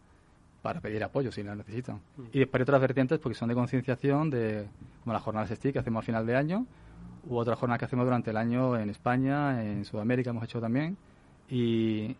para 0.61 0.81
pedir 0.81 1.03
apoyo 1.03 1.31
si 1.31 1.43
lo 1.43 1.55
necesitan. 1.55 1.97
Mm. 2.17 2.23
Y 2.33 2.39
después 2.39 2.59
hay 2.59 2.63
otras 2.63 2.81
vertientes 2.81 3.19
porque 3.19 3.37
son 3.37 3.49
de 3.49 3.55
concienciación, 3.55 4.29
de, 4.29 4.65
como 5.03 5.13
las 5.13 5.21
jornadas 5.21 5.49
STIC 5.51 5.73
que 5.73 5.79
hacemos 5.79 6.03
a 6.03 6.05
final 6.05 6.25
de 6.25 6.35
año, 6.35 6.65
u 7.27 7.37
otras 7.37 7.59
jornadas 7.59 7.79
que 7.79 7.85
hacemos 7.85 8.05
durante 8.05 8.31
el 8.31 8.37
año 8.37 8.77
en 8.77 8.89
España, 8.89 9.63
en 9.63 9.85
Sudamérica 9.85 10.31
hemos 10.31 10.43
hecho 10.43 10.59
también, 10.59 10.97
y, 11.49 12.15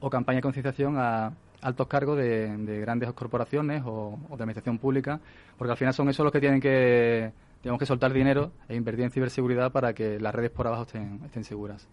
o 0.00 0.08
campaña 0.08 0.36
de 0.36 0.42
concienciación 0.42 0.96
a 0.98 1.32
altos 1.64 1.88
cargos 1.88 2.18
de, 2.18 2.80
grandes 2.80 3.10
corporaciones 3.12 3.82
o, 3.86 4.18
de 4.28 4.34
administración 4.34 4.78
pública, 4.78 5.20
porque 5.56 5.72
al 5.72 5.76
final 5.78 5.94
son 5.94 6.08
esos 6.10 6.22
los 6.22 6.32
que 6.32 6.40
tienen 6.40 6.60
que, 6.60 7.32
tenemos 7.62 7.78
que 7.78 7.86
soltar 7.86 8.12
dinero 8.12 8.52
e 8.68 8.76
invertir 8.76 9.04
en 9.04 9.10
ciberseguridad 9.10 9.72
para 9.72 9.94
que 9.94 10.20
las 10.20 10.34
redes 10.34 10.50
por 10.50 10.66
abajo 10.66 10.82
estén, 10.82 11.20
estén 11.24 11.42
seguras. 11.42 11.88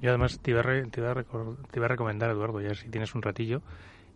Y 0.00 0.06
además 0.06 0.40
te 0.40 0.52
iba, 0.52 0.60
a 0.60 0.64
te, 0.64 1.00
iba 1.00 1.84
a 1.84 1.88
recomendar, 1.88 2.30
Eduardo, 2.30 2.62
ya 2.62 2.74
si 2.74 2.88
tienes 2.88 3.14
un 3.14 3.20
ratillo, 3.20 3.60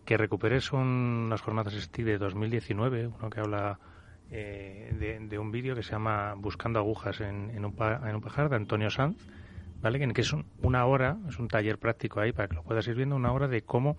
que 0.06 0.16
recuperes 0.16 0.72
unas 0.72 1.40
jornadas 1.42 1.74
STI 1.74 2.02
de 2.02 2.18
2019, 2.18 3.08
uno 3.08 3.30
que 3.30 3.40
habla 3.40 3.78
eh, 4.30 5.20
de, 5.28 5.38
un 5.38 5.52
vídeo 5.52 5.74
que 5.74 5.82
se 5.82 5.92
llama 5.92 6.34
Buscando 6.34 6.78
agujas 6.78 7.20
en, 7.20 7.50
en, 7.50 7.66
un, 7.66 7.74
en 7.78 8.14
un 8.14 8.22
pajar 8.22 8.48
de 8.48 8.56
Antonio 8.56 8.88
Sanz, 8.88 9.18
¿vale? 9.82 9.98
que 10.14 10.20
es 10.22 10.34
una 10.62 10.86
hora, 10.86 11.18
es 11.28 11.38
un 11.38 11.48
taller 11.48 11.78
práctico 11.78 12.20
ahí 12.20 12.32
para 12.32 12.48
que 12.48 12.54
lo 12.54 12.62
puedas 12.62 12.88
ir 12.88 12.94
viendo, 12.94 13.16
una 13.16 13.32
hora 13.32 13.48
de 13.48 13.60
cómo 13.60 13.98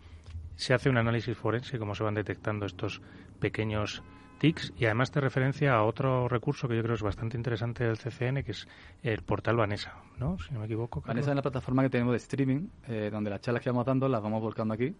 se 0.55 0.73
hace 0.73 0.89
un 0.89 0.97
análisis 0.97 1.37
forense, 1.37 1.77
cómo 1.77 1.95
se 1.95 2.03
van 2.03 2.13
detectando 2.13 2.65
estos 2.65 3.01
pequeños 3.39 4.03
tics 4.37 4.73
y 4.77 4.85
además 4.85 5.11
te 5.11 5.21
referencia 5.21 5.73
a 5.73 5.83
otro 5.83 6.27
recurso 6.27 6.67
que 6.67 6.75
yo 6.75 6.83
creo 6.83 6.95
es 6.95 7.01
bastante 7.01 7.37
interesante 7.37 7.83
del 7.83 7.97
CCN, 7.97 8.43
que 8.43 8.51
es 8.51 8.67
el 9.03 9.21
portal 9.23 9.55
Vanessa, 9.55 9.95
¿no? 10.17 10.37
Si 10.39 10.53
no 10.53 10.59
me 10.59 10.65
equivoco. 10.65 11.01
Vanessa 11.01 11.31
es 11.31 11.35
la 11.35 11.41
plataforma 11.41 11.83
que 11.83 11.89
tenemos 11.89 12.13
de 12.13 12.17
streaming, 12.17 12.67
eh, 12.87 13.09
donde 13.11 13.29
las 13.29 13.41
charlas 13.41 13.63
que 13.63 13.69
vamos 13.69 13.85
dando 13.85 14.07
las 14.07 14.21
vamos 14.21 14.41
volcando 14.41 14.73
aquí. 14.73 14.95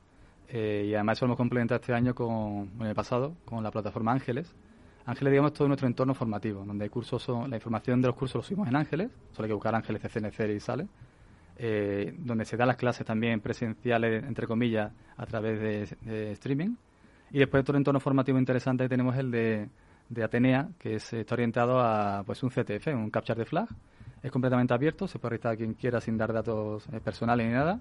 Eh, 0.48 0.86
y 0.90 0.94
además 0.94 1.18
eso 1.18 1.26
lo 1.26 1.30
hemos 1.30 1.38
complementado 1.38 1.80
este 1.80 1.94
año 1.94 2.14
con, 2.14 2.70
en 2.80 2.86
el 2.86 2.96
pasado, 2.96 3.36
con 3.46 3.64
la 3.64 3.72
plataforma 3.72 4.12
Ángeles. 4.12 4.56
Ángeles, 5.06 5.32
digamos, 5.32 5.54
todo 5.54 5.68
nuestro 5.68 5.88
entorno 5.88 6.14
formativo, 6.14 6.64
donde 6.66 6.84
hay 6.84 6.90
cursos, 6.90 7.22
son, 7.22 7.50
la 7.50 7.58
información 7.58 8.02
de 8.02 8.08
los 8.08 8.16
cursos 8.16 8.36
los 8.36 8.46
subimos 8.48 8.68
en 8.68 8.76
Ángeles, 8.76 9.12
solo 9.32 9.46
hay 9.46 9.50
que 9.50 9.54
buscar 9.54 9.76
Ángeles 9.76 10.02
CCNC 10.02 10.56
y 10.56 10.60
sale 10.60 10.88
eh, 11.58 12.14
donde 12.18 12.44
se 12.44 12.58
dan 12.58 12.68
las 12.68 12.78
clases 12.78 13.06
también 13.06 13.40
presenciales, 13.40 14.24
entre 14.26 14.46
comillas, 14.46 14.92
a 15.16 15.26
través 15.26 15.98
de, 16.02 16.32
streaming. 16.32 16.76
Y 17.32 17.40
después 17.40 17.62
otro 17.62 17.78
entorno 17.78 18.00
formativo 18.00 18.38
interesante 18.38 18.90
tenemos 18.90 19.16
el 19.18 19.32
de, 19.32 19.70
Atenea, 20.24 20.70
que 20.78 20.96
está 20.96 21.34
orientado 21.34 21.80
a 21.80 22.24
pues 22.26 22.44
un 22.44 22.50
CTF, 22.50 22.88
un 22.88 23.10
capture 23.10 23.40
de 23.40 23.46
flag. 23.46 23.68
Es 24.22 24.32
completamente 24.32 24.74
abierto, 24.74 25.08
se 25.08 25.20
puede 25.20 25.32
registrar 25.32 25.54
a 25.54 25.58
quien 25.58 25.74
quiera 25.74 26.02
sin 26.02 26.18
dar 26.18 26.34
datos 26.34 26.88
eh, 26.92 27.00
personales 27.00 27.48
ni 27.48 27.54
nada. 27.54 27.80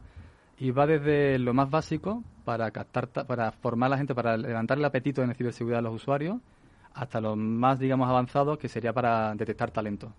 Y 0.58 0.70
va 0.70 0.86
desde 0.86 1.38
lo 1.38 1.52
más 1.52 1.68
básico 1.68 2.22
para 2.44 2.70
captar, 2.70 3.08
para 3.08 3.50
formar 3.50 3.88
a 3.88 3.90
la 3.90 3.98
gente, 3.98 4.14
para 4.14 4.36
levantar 4.36 4.78
el 4.78 4.84
apetito 4.84 5.22
en 5.22 5.28
la 5.28 5.34
ciberseguridad 5.34 5.78
de 5.78 5.82
los 5.82 5.94
usuarios, 5.94 6.38
hasta 6.92 7.20
lo 7.20 7.34
más, 7.34 7.80
digamos, 7.80 8.08
avanzado, 8.08 8.56
que 8.56 8.68
sería 8.68 8.92
para 8.92 9.34
detectar 9.34 9.72
talento 9.72 10.12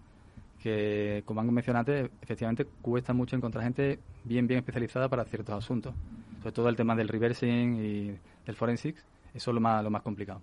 que, 0.66 1.22
como 1.26 1.42
han 1.42 1.54
mencionado 1.54 1.82
antes, 1.82 2.10
efectivamente 2.24 2.66
cuesta 2.82 3.14
mucho 3.14 3.36
encontrar 3.36 3.64
gente 3.64 4.00
bien, 4.24 4.48
bien 4.48 4.58
especializada 4.58 5.08
para 5.08 5.24
ciertos 5.24 5.54
asuntos. 5.54 5.94
Sobre 6.40 6.54
todo 6.54 6.70
el 6.70 6.76
tema 6.76 6.96
del 6.96 7.08
reversing 7.08 7.76
y 7.76 8.18
del 8.48 8.56
forensics, 8.56 9.06
eso 9.36 9.52
es 9.52 9.54
lo 9.54 9.62
más, 9.62 9.84
lo 9.84 9.92
más 9.92 10.02
complicado. 10.02 10.42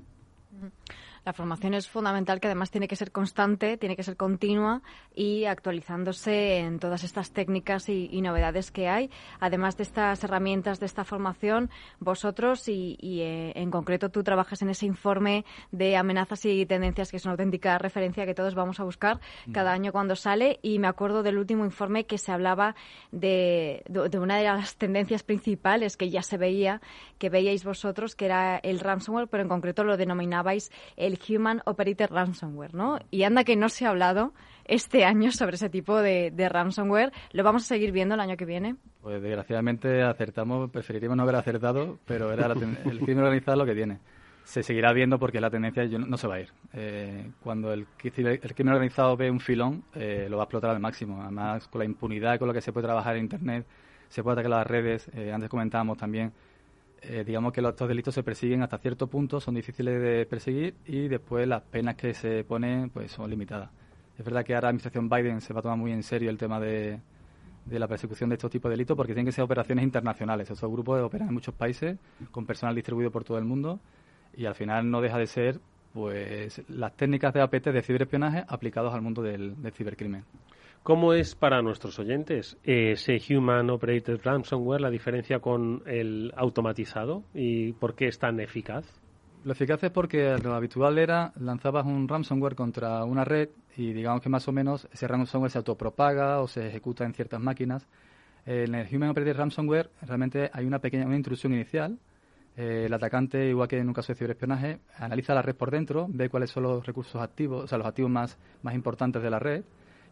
La 1.25 1.33
formación 1.33 1.75
es 1.75 1.89
fundamental, 1.89 2.41
que 2.41 2.49
además 2.49 2.73
tiene 2.73 2.89
que 2.89 2.97
ser 2.97 3.13
constante, 3.13 3.77
tiene 3.77 3.95
que 3.95 4.03
ser 4.03 4.17
continua 4.17 4.83
y 5.15 5.45
actualizándose 5.45 6.59
en 6.59 6.81
todas 6.81 7.05
estas 7.05 7.31
técnicas 7.31 7.89
y, 7.89 8.21
novedades 8.23 8.71
que 8.71 8.89
hay. 8.89 9.11
Además 9.41 9.77
de 9.77 9.83
estas 9.83 10.23
herramientas, 10.25 10.81
de 10.81 10.87
esta 10.87 11.05
formación, 11.05 11.71
vosotros 11.99 12.69
y, 12.69 12.97
eh, 13.01 13.53
en 13.55 13.71
concreto 13.71 14.11
tú 14.11 14.23
trabajas 14.23 14.63
en 14.63 14.71
ese 14.71 14.87
informe 14.87 15.45
de 15.71 15.97
amenazas 15.97 16.45
y 16.45 16.67
tendencias, 16.67 17.11
que 17.11 17.17
es 17.17 17.25
una 17.25 17.33
auténtica 17.33 17.79
referencia 17.79 18.27
que 18.27 18.35
todos 18.35 18.55
vamos 18.55 18.81
a 18.81 18.85
buscar 18.85 19.21
cada 19.53 19.73
mm. 19.73 19.75
año 19.75 19.93
cuando 19.93 20.17
sale. 20.17 20.59
Y 20.63 20.79
me 20.79 20.89
acuerdo 20.89 21.23
del 21.23 21.39
último 21.39 21.65
informe 21.65 22.05
que 22.05 22.19
se 22.19 22.33
hablaba 22.33 22.75
de, 23.13 23.83
de 23.89 24.19
una 24.19 24.39
de 24.39 24.45
las 24.45 24.77
tendencias 24.77 25.23
principales 25.23 25.97
que 25.97 26.11
ya 26.11 26.23
se 26.23 26.37
veía, 26.37 26.81
que 27.19 27.29
veíais 27.29 27.65
vosotros, 27.65 28.17
que 28.17 28.25
era 28.25 28.59
el 28.59 28.81
ransomware, 28.81 29.29
pero 29.29 29.43
en 29.43 29.49
concreto 29.49 29.85
lo 29.85 29.97
denominabais 29.97 30.71
el 30.97 31.12
el 31.13 31.37
Human 31.37 31.63
Operated 31.67 32.11
Ransomware, 32.11 32.75
¿no? 32.75 32.99
Y 33.11 33.25
anda 33.25 33.45
que 33.45 33.57
no 33.57 33.69
se 33.69 33.87
ha 33.87 33.91
hablado 33.91 34.33
este 34.65 35.05
año 35.05 35.31
sobre 35.33 35.57
ese 35.57 35.69
tipo 35.69 36.01
de, 36.01 36.33
ransomware. 36.49 37.13
¿Lo 37.33 37.45
vamos 37.45 37.65
a 37.65 37.67
seguir 37.67 37.93
viendo 37.93 38.15
el 38.15 38.21
año 38.21 38.37
que 38.37 38.45
viene? 38.45 38.77
Pues 39.01 39.21
desgraciadamente 39.23 40.03
acertamos, 40.03 40.71
preferiríamos 40.71 41.17
no 41.17 41.23
haber 41.25 41.37
acertado, 41.37 41.99
pero 42.07 42.33
era 42.33 42.47
el 42.47 43.01
crimen 43.01 43.25
organizado 43.25 43.59
lo 43.59 43.67
que 43.67 43.75
tiene. 43.75 43.99
Se 44.45 44.63
seguirá 44.63 44.93
viendo 44.93 45.19
porque 45.21 45.41
la 45.41 45.51
tendencia 45.51 45.85
no, 45.87 46.17
se 46.17 46.27
va 46.27 46.35
a 46.35 46.41
ir. 46.41 46.49
Eh, 46.73 47.31
cuando 47.43 47.73
el, 47.73 47.87
el, 48.03 48.55
crimen 48.55 48.75
organizado 48.75 49.17
ve 49.17 49.31
un 49.31 49.39
filón, 49.39 49.85
eh, 49.95 50.27
lo 50.29 50.37
va 50.37 50.43
a 50.43 50.47
explotar 50.47 50.71
al 50.71 50.81
máximo. 50.81 51.23
Además, 51.23 51.69
con 51.69 51.79
la 51.79 51.85
impunidad 51.85 52.39
con 52.39 52.49
lo 52.49 52.55
que 52.55 52.61
se 52.61 52.73
puede 52.73 52.87
trabajar 52.87 53.17
en 53.17 53.23
Internet, 53.23 53.67
se 54.09 54.23
puede 54.23 54.35
atacar 54.35 54.51
las 54.51 54.67
redes. 54.67 55.09
Eh, 55.15 55.33
antes 55.33 55.49
comentábamos 55.49 55.97
también 55.97 56.33
eh, 57.03 57.25
digamos 57.27 57.53
que 57.53 57.61
los, 57.61 57.71
estos 57.71 57.89
delitos 57.89 58.15
se 58.15 58.23
persiguen 58.23 58.63
hasta 58.63 58.79
cierto 58.79 59.09
punto, 59.09 59.41
son 59.41 59.55
difíciles 59.55 60.01
de 60.01 60.25
perseguir 60.27 60.75
y 60.87 61.09
después 61.09 61.49
las 61.49 61.63
penas 61.63 61.97
que 61.97 62.15
se 62.15 62.45
ponen 62.45 62.91
pues 62.91 63.11
son 63.11 63.29
limitadas. 63.29 63.71
Es 64.17 64.25
verdad 64.25 64.45
que 64.45 64.55
ahora 64.55 64.67
la 64.67 64.69
administración 64.71 65.09
Biden 65.09 65.41
se 65.41 65.53
va 65.53 65.61
a 65.61 65.63
tomar 65.63 65.79
muy 65.79 65.91
en 65.91 66.03
serio 66.03 66.31
el 66.31 66.39
tema 66.39 66.61
de, 66.61 67.01
la 67.69 67.89
persecución 67.89 68.29
de 68.31 68.37
estos 68.37 68.51
tipos 68.51 68.69
de 68.69 68.75
delitos 68.75 68.97
porque 68.97 69.15
tienen 69.15 69.27
que 69.27 69.33
ser 69.33 69.43
operaciones 69.43 69.83
internacionales. 69.83 70.49
Estos 70.49 70.71
grupos 70.71 71.01
operan 71.01 71.29
en 71.29 71.35
muchos 71.35 71.55
países 71.55 71.99
con 72.31 72.47
personal 72.47 72.75
distribuido 72.75 73.11
por 73.11 73.25
todo 73.25 73.39
el 73.39 73.45
mundo 73.45 73.81
y 74.37 74.45
al 74.45 74.55
final 74.55 74.89
no 74.89 75.01
deja 75.01 75.19
de 75.19 75.27
ser 75.27 75.61
pues 75.93 76.63
las 76.69 76.97
técnicas 76.97 77.35
de 77.35 77.41
APT 77.41 77.67
de 77.67 77.83
ciberespionaje 77.83 78.45
aplicados 78.47 78.95
al 78.95 79.03
mundo 79.03 79.23
del 79.23 79.57
cibercrimen. 79.75 80.25
¿Cómo 80.83 81.13
es 81.13 81.37
para 81.37 81.63
nuestros 81.63 82.01
oyentes 82.01 82.59
ese 82.65 83.23
Human 83.31 83.71
Operated 83.71 84.21
Ransomware, 84.21 84.81
la 84.81 84.91
diferencia 84.91 85.39
con 85.39 85.85
el 85.87 86.33
automatizado 86.37 87.23
y 87.35 87.73
por 87.75 87.95
qué 87.95 88.09
es 88.09 88.19
tan 88.19 88.41
eficaz? 88.41 88.85
Lo 89.45 89.53
eficaz 89.53 89.85
es 89.85 89.93
porque 89.93 90.37
lo 90.43 90.55
habitual 90.55 90.99
era 90.99 91.33
lanzabas 91.39 91.87
un 91.87 92.09
ransomware 92.09 92.57
contra 92.57 93.05
una 93.05 93.25
red 93.25 93.51
y 93.77 93.93
digamos 93.93 94.23
que 94.23 94.29
más 94.29 94.49
o 94.49 94.53
menos 94.53 94.89
ese 94.93 95.07
ransomware 95.07 95.53
se 95.53 95.59
autopropaga 95.59 96.41
o 96.41 96.49
se 96.49 96.67
ejecuta 96.67 97.05
en 97.05 97.15
ciertas 97.15 97.41
máquinas. 97.41 97.87
En 98.45 98.75
el 98.75 98.93
Human 98.93 99.11
Operated 99.11 99.37
Ransomware 99.37 99.89
realmente 100.03 100.51
hay 100.53 100.65
una 100.67 100.81
pequeña 100.81 101.07
una 101.07 101.15
intrusión 101.15 101.55
inicial. 101.55 101.97
Eh, 102.57 102.87
el 102.87 102.93
atacante, 102.93 103.49
igual 103.49 103.69
que 103.69 103.79
en 103.79 103.87
un 103.87 103.95
caso 103.95 104.13
de 104.13 104.19
ciberespionaje, 104.19 104.81
analiza 104.99 105.33
la 105.33 105.43
red 105.43 105.55
por 105.55 105.71
dentro, 105.71 106.09
ve 106.11 106.29
cuáles 106.29 106.51
son 106.51 106.65
los 106.65 106.85
recursos 106.85 107.23
activos, 107.23 107.63
o 107.63 107.67
sea, 107.69 107.79
los 107.79 107.87
activos 107.87 108.11
más, 108.11 108.37
más 108.63 108.75
importantes 108.75 109.23
de 109.23 109.31
la 109.31 109.39
red 109.39 109.63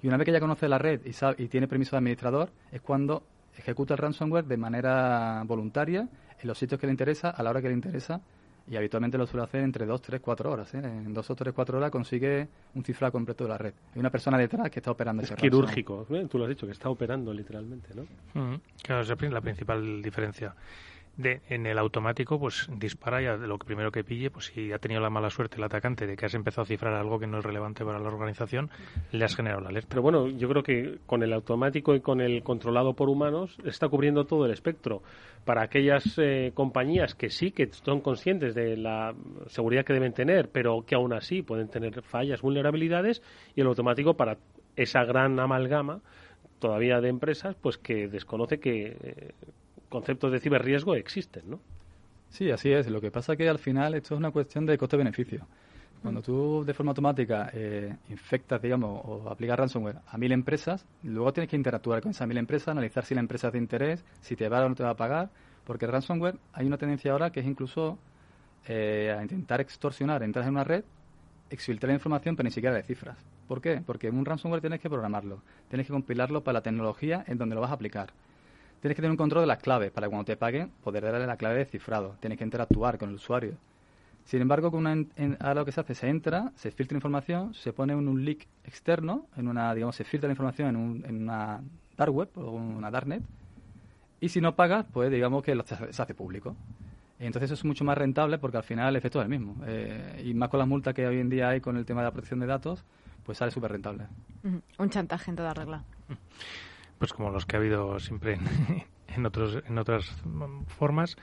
y 0.02 0.08
una 0.08 0.16
vez 0.16 0.26
que 0.26 0.32
ya 0.32 0.40
conoce 0.40 0.68
la 0.68 0.78
red 0.78 1.00
y, 1.04 1.12
sabe, 1.12 1.42
y 1.42 1.48
tiene 1.48 1.68
permiso 1.68 1.92
de 1.92 1.98
administrador, 1.98 2.50
es 2.72 2.80
cuando 2.80 3.22
ejecuta 3.56 3.94
el 3.94 3.98
ransomware 3.98 4.44
de 4.44 4.56
manera 4.56 5.42
voluntaria 5.46 6.08
en 6.40 6.48
los 6.48 6.58
sitios 6.58 6.80
que 6.80 6.86
le 6.86 6.92
interesa, 6.92 7.30
a 7.30 7.42
la 7.42 7.50
hora 7.50 7.60
que 7.60 7.68
le 7.68 7.74
interesa 7.74 8.20
y 8.68 8.76
habitualmente 8.76 9.18
lo 9.18 9.26
suele 9.26 9.44
hacer 9.44 9.62
entre 9.62 9.84
2, 9.84 10.00
3, 10.00 10.20
4 10.20 10.50
horas. 10.50 10.74
¿eh? 10.74 10.78
En 10.78 11.12
2 11.12 11.30
o 11.30 11.34
3, 11.34 11.52
4 11.52 11.78
horas 11.78 11.90
consigue 11.90 12.48
un 12.74 12.84
cifrado 12.84 13.12
completo 13.12 13.44
de 13.44 13.50
la 13.50 13.58
red. 13.58 13.74
Hay 13.94 14.00
una 14.00 14.10
persona 14.10 14.38
detrás 14.38 14.70
que 14.70 14.78
está 14.78 14.92
operando 14.92 15.22
es 15.22 15.32
quirúrgico, 15.32 16.06
¿eh? 16.10 16.26
tú 16.30 16.38
lo 16.38 16.44
has 16.44 16.50
dicho, 16.50 16.66
que 16.66 16.72
está 16.72 16.88
operando 16.88 17.32
literalmente, 17.34 17.88
¿no? 17.94 18.06
Claro, 18.82 19.02
esa 19.02 19.14
es 19.14 19.32
la 19.32 19.40
principal 19.40 20.00
diferencia 20.00 20.54
en 21.18 21.66
el 21.66 21.78
automático, 21.78 22.38
pues 22.38 22.68
dispara 22.76 23.20
y 23.20 23.46
lo 23.46 23.58
primero 23.58 23.90
que 23.90 24.04
pille, 24.04 24.30
pues 24.30 24.46
si 24.46 24.72
ha 24.72 24.78
tenido 24.78 25.00
la 25.00 25.10
mala 25.10 25.28
suerte 25.30 25.56
el 25.56 25.64
atacante 25.64 26.06
de 26.06 26.16
que 26.16 26.26
has 26.26 26.34
empezado 26.34 26.62
a 26.62 26.66
cifrar 26.66 26.94
algo 26.94 27.18
que 27.18 27.26
no 27.26 27.38
es 27.38 27.44
relevante 27.44 27.84
para 27.84 27.98
la 27.98 28.08
organización, 28.08 28.70
le 29.12 29.24
has 29.24 29.36
generado 29.36 29.60
la 29.60 29.68
alerta. 29.68 29.88
Pero 29.90 30.02
bueno, 30.02 30.28
yo 30.28 30.48
creo 30.48 30.62
que 30.62 30.98
con 31.06 31.22
el 31.22 31.32
automático 31.32 31.94
y 31.94 32.00
con 32.00 32.20
el 32.20 32.42
controlado 32.42 32.94
por 32.94 33.08
humanos 33.08 33.56
está 33.64 33.88
cubriendo 33.88 34.24
todo 34.24 34.46
el 34.46 34.52
espectro. 34.52 35.02
Para 35.44 35.62
aquellas 35.62 36.04
eh, 36.18 36.52
compañías 36.54 37.14
que 37.14 37.30
sí 37.30 37.50
que 37.50 37.68
son 37.70 38.00
conscientes 38.00 38.54
de 38.54 38.76
la 38.76 39.14
seguridad 39.46 39.84
que 39.84 39.92
deben 39.92 40.12
tener, 40.12 40.48
pero 40.50 40.84
que 40.86 40.94
aún 40.94 41.12
así 41.12 41.42
pueden 41.42 41.68
tener 41.68 42.02
fallas, 42.02 42.40
vulnerabilidades, 42.40 43.22
y 43.54 43.60
el 43.60 43.66
automático 43.66 44.14
para 44.14 44.38
esa 44.76 45.04
gran 45.04 45.38
amalgama 45.38 46.00
todavía 46.58 47.00
de 47.00 47.08
empresas, 47.08 47.56
pues 47.60 47.78
que 47.78 48.06
desconoce 48.06 48.60
que 48.60 48.96
eh, 49.02 49.32
conceptos 49.90 50.32
de 50.32 50.40
ciberriesgo 50.40 50.94
existen, 50.94 51.50
¿no? 51.50 51.60
Sí, 52.30 52.50
así 52.50 52.72
es. 52.72 52.88
Lo 52.88 53.00
que 53.00 53.10
pasa 53.10 53.32
es 53.32 53.38
que 53.38 53.48
al 53.48 53.58
final 53.58 53.94
esto 53.94 54.14
es 54.14 54.18
una 54.18 54.30
cuestión 54.30 54.64
de 54.64 54.78
coste-beneficio. 54.78 55.46
Cuando 56.00 56.22
tú 56.22 56.64
de 56.64 56.72
forma 56.72 56.92
automática 56.92 57.50
eh, 57.52 57.94
infectas, 58.08 58.62
digamos, 58.62 59.02
o 59.04 59.28
aplicas 59.28 59.58
ransomware 59.58 59.98
a 60.06 60.16
mil 60.16 60.32
empresas, 60.32 60.86
luego 61.02 61.30
tienes 61.32 61.50
que 61.50 61.56
interactuar 61.56 62.00
con 62.00 62.12
esas 62.12 62.26
mil 62.26 62.38
empresas, 62.38 62.68
analizar 62.68 63.04
si 63.04 63.14
la 63.14 63.20
empresa 63.20 63.48
es 63.48 63.52
de 63.52 63.58
interés, 63.58 64.04
si 64.22 64.34
te 64.34 64.48
va 64.48 64.64
o 64.64 64.68
no 64.68 64.74
te 64.74 64.82
va 64.82 64.90
a 64.90 64.96
pagar, 64.96 65.28
porque 65.66 65.84
el 65.84 65.92
ransomware 65.92 66.38
hay 66.54 66.66
una 66.66 66.78
tendencia 66.78 67.12
ahora 67.12 67.30
que 67.30 67.40
es 67.40 67.46
incluso 67.46 67.98
eh, 68.66 69.14
a 69.14 69.20
intentar 69.20 69.60
extorsionar, 69.60 70.22
entrar 70.22 70.46
en 70.46 70.52
una 70.52 70.64
red, 70.64 70.84
exfiltrar 71.50 71.92
información, 71.92 72.34
pero 72.34 72.46
ni 72.46 72.50
siquiera 72.50 72.76
de 72.76 72.82
cifras. 72.82 73.18
¿Por 73.46 73.60
qué? 73.60 73.82
Porque 73.84 74.08
un 74.08 74.24
ransomware 74.24 74.62
tienes 74.62 74.80
que 74.80 74.88
programarlo, 74.88 75.42
tienes 75.68 75.86
que 75.86 75.92
compilarlo 75.92 76.42
para 76.42 76.60
la 76.60 76.62
tecnología 76.62 77.24
en 77.26 77.36
donde 77.36 77.56
lo 77.56 77.60
vas 77.60 77.72
a 77.72 77.74
aplicar 77.74 78.14
tienes 78.80 78.96
que 78.96 79.02
tener 79.02 79.10
un 79.10 79.16
control 79.16 79.42
de 79.42 79.46
las 79.46 79.58
claves 79.58 79.90
para 79.90 80.08
cuando 80.08 80.24
te 80.24 80.36
paguen 80.36 80.70
poder 80.82 81.04
darle 81.04 81.26
la 81.26 81.36
clave 81.36 81.58
de 81.58 81.64
cifrado. 81.66 82.16
Tienes 82.20 82.38
que 82.38 82.44
interactuar 82.44 82.98
con 82.98 83.10
el 83.10 83.16
usuario. 83.16 83.54
Sin 84.24 84.42
embargo, 84.42 84.70
con 84.70 84.86
una, 84.86 85.04
ahora 85.40 85.54
lo 85.54 85.64
que 85.64 85.72
se 85.72 85.80
hace, 85.80 85.94
se 85.94 86.08
entra, 86.08 86.52
se 86.54 86.70
filtra 86.70 86.96
información, 86.96 87.54
se 87.54 87.72
pone 87.72 87.92
en 87.92 88.06
un 88.06 88.24
leak 88.24 88.46
externo, 88.64 89.26
en 89.36 89.48
una, 89.48 89.74
digamos, 89.74 89.96
se 89.96 90.04
filtra 90.04 90.28
la 90.28 90.32
información 90.32 90.68
en, 90.68 90.76
un, 90.76 91.04
en 91.04 91.22
una 91.22 91.60
dark 91.96 92.14
web 92.14 92.28
o 92.36 92.52
una 92.52 92.90
darknet, 92.90 93.22
y 94.20 94.28
si 94.28 94.40
no 94.40 94.54
pagas, 94.54 94.86
pues 94.92 95.10
digamos 95.10 95.42
que 95.42 95.60
se 95.64 96.02
hace 96.02 96.14
público. 96.14 96.54
Entonces 97.18 97.48
eso 97.50 97.54
es 97.54 97.64
mucho 97.64 97.84
más 97.84 97.98
rentable 97.98 98.38
porque 98.38 98.58
al 98.58 98.62
final 98.62 98.88
el 98.90 98.96
efecto 98.96 99.18
es 99.20 99.24
el 99.24 99.30
mismo. 99.30 99.56
Eh, 99.66 100.22
y 100.24 100.34
más 100.34 100.48
con 100.48 100.58
las 100.58 100.68
multas 100.68 100.94
que 100.94 101.06
hoy 101.06 101.18
en 101.18 101.28
día 101.28 101.48
hay 101.48 101.60
con 101.60 101.76
el 101.76 101.84
tema 101.84 102.00
de 102.00 102.06
la 102.06 102.12
protección 102.12 102.40
de 102.40 102.46
datos, 102.46 102.84
pues 103.24 103.38
sale 103.38 103.50
súper 103.50 103.72
rentable. 103.72 104.06
Un 104.78 104.90
chantaje 104.90 105.30
en 105.30 105.36
toda 105.36 105.54
regla. 105.54 105.84
pues 107.00 107.14
como 107.14 107.30
los 107.30 107.46
que 107.46 107.56
ha 107.56 107.58
habido 107.58 107.98
siempre 107.98 108.38
en, 109.08 109.26
otros, 109.26 109.62
en 109.66 109.78
otras 109.78 110.22
formas. 110.66 111.16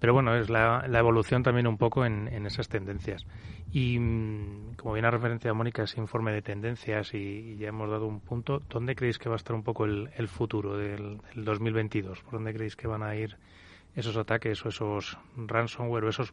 Pero 0.00 0.14
bueno, 0.14 0.34
es 0.34 0.50
la, 0.50 0.84
la 0.88 0.98
evolución 0.98 1.44
también 1.44 1.68
un 1.68 1.78
poco 1.78 2.04
en, 2.04 2.26
esas 2.44 2.68
tendencias. 2.68 3.24
Y 3.70 4.00
mm, 4.00 4.74
como 4.74 4.94
bien 4.94 5.04
ha 5.04 5.12
referenciado 5.12 5.54
Mónica, 5.54 5.84
ese 5.84 6.00
informe 6.00 6.32
de 6.32 6.42
tendencias 6.42 7.14
y, 7.14 7.56
ya 7.56 7.68
hemos 7.68 7.88
dado 7.88 8.08
un 8.08 8.18
punto, 8.18 8.62
¿dónde 8.68 8.96
creéis 8.96 9.20
que 9.20 9.28
va 9.28 9.36
a 9.36 9.42
estar 9.42 9.54
un 9.54 9.62
poco 9.62 9.84
el, 9.84 10.28
futuro 10.28 10.76
del, 10.76 11.20
2022? 11.36 12.20
¿Por 12.22 12.32
dónde 12.32 12.52
creéis 12.52 12.74
que 12.74 12.88
van 12.88 13.04
a 13.04 13.14
ir 13.14 13.36
esos 13.94 14.16
ataques 14.16 14.66
o 14.66 14.70
esos 14.70 15.18
ransomware 15.36 16.04
o 16.04 16.08
esos, 16.08 16.32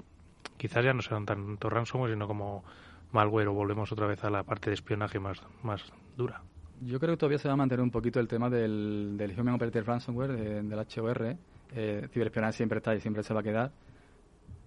quizás 0.57 0.83
ya 0.83 0.93
no 0.95 1.03
serán 1.03 1.27
tanto 1.27 1.69
ransomware, 1.69 2.13
sino 2.13 2.25
como 2.27 2.63
malware 3.11 3.49
o 3.49 3.53
volvemos 3.53 3.91
otra 3.91 4.07
vez 4.07 4.23
a 4.23 4.31
la 4.31 4.41
parte 4.41 4.71
de 4.71 4.73
espionaje 4.73 5.19
más, 5.19 5.43
más 5.61 5.93
dura? 6.17 6.41
Yo 6.81 6.99
creo 6.99 7.13
que 7.13 7.17
todavía 7.17 7.39
se 7.39 7.47
va 7.47 7.55
a 7.55 7.57
mantener 7.57 7.83
un 7.83 7.91
poquito 7.91 8.19
el 8.19 8.27
tema 8.27 8.49
del, 8.49 9.15
del 9.17 9.39
Human 9.39 9.55
Operated 9.55 9.83
Ransomware, 9.85 10.63
del 10.63 10.79
HOR. 10.79 11.35
Eh, 11.75 12.07
ciberespionaje 12.11 12.53
siempre 12.53 12.77
está 12.77 12.95
y 12.95 13.01
siempre 13.01 13.21
se 13.23 13.33
va 13.33 13.41
a 13.41 13.43
quedar. 13.43 13.71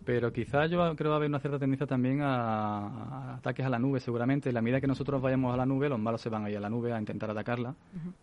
Pero 0.05 0.33
quizás 0.33 0.69
yo 0.71 0.79
creo 0.79 0.97
que 0.97 1.05
va 1.05 1.15
a 1.15 1.17
haber 1.17 1.29
una 1.29 1.39
cierta 1.39 1.59
tendencia 1.59 1.87
también 1.87 2.21
a, 2.23 3.37
ataques 3.37 3.65
a 3.65 3.69
la 3.69 3.79
nube, 3.79 4.01
seguramente. 4.01 4.51
En 4.51 4.55
la 4.55 4.63
medida 4.63 4.81
que 4.81 4.87
nosotros 4.87 5.23
vayamos 5.23 5.55
a 5.55 5.57
la 5.57 5.65
nube, 5.65 5.89
los 5.89 5.99
malos 5.99 6.21
se 6.21 6.29
van 6.29 6.45
a 6.45 6.51
ir 6.51 6.57
a 6.57 6.61
la 6.61 6.69
nube 6.69 6.93
a 6.93 6.99
intentar 6.99 7.31
atacarla. 7.31 7.75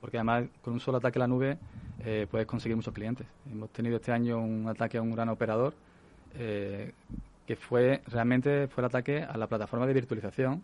Porque 0.01 0.17
además, 0.17 0.45
con 0.61 0.73
un 0.73 0.79
solo 0.79 0.97
ataque 0.97 1.17
a 1.19 1.21
la 1.21 1.27
nube, 1.27 1.57
eh, 1.99 2.27
puedes 2.29 2.45
conseguir 2.45 2.75
muchos 2.75 2.93
clientes. 2.93 3.25
Hemos 3.49 3.69
tenido 3.71 3.95
este 3.95 4.11
año 4.11 4.39
un 4.39 4.67
ataque 4.67 4.97
a 4.97 5.01
un 5.01 5.11
gran 5.11 5.29
operador 5.29 5.73
eh, 6.35 6.93
que 7.47 7.55
fue 7.55 8.01
realmente 8.07 8.67
fue 8.67 8.81
el 8.81 8.85
ataque 8.85 9.23
a 9.23 9.35
la 9.37 9.47
plataforma 9.47 9.87
de 9.87 9.93
virtualización 9.93 10.61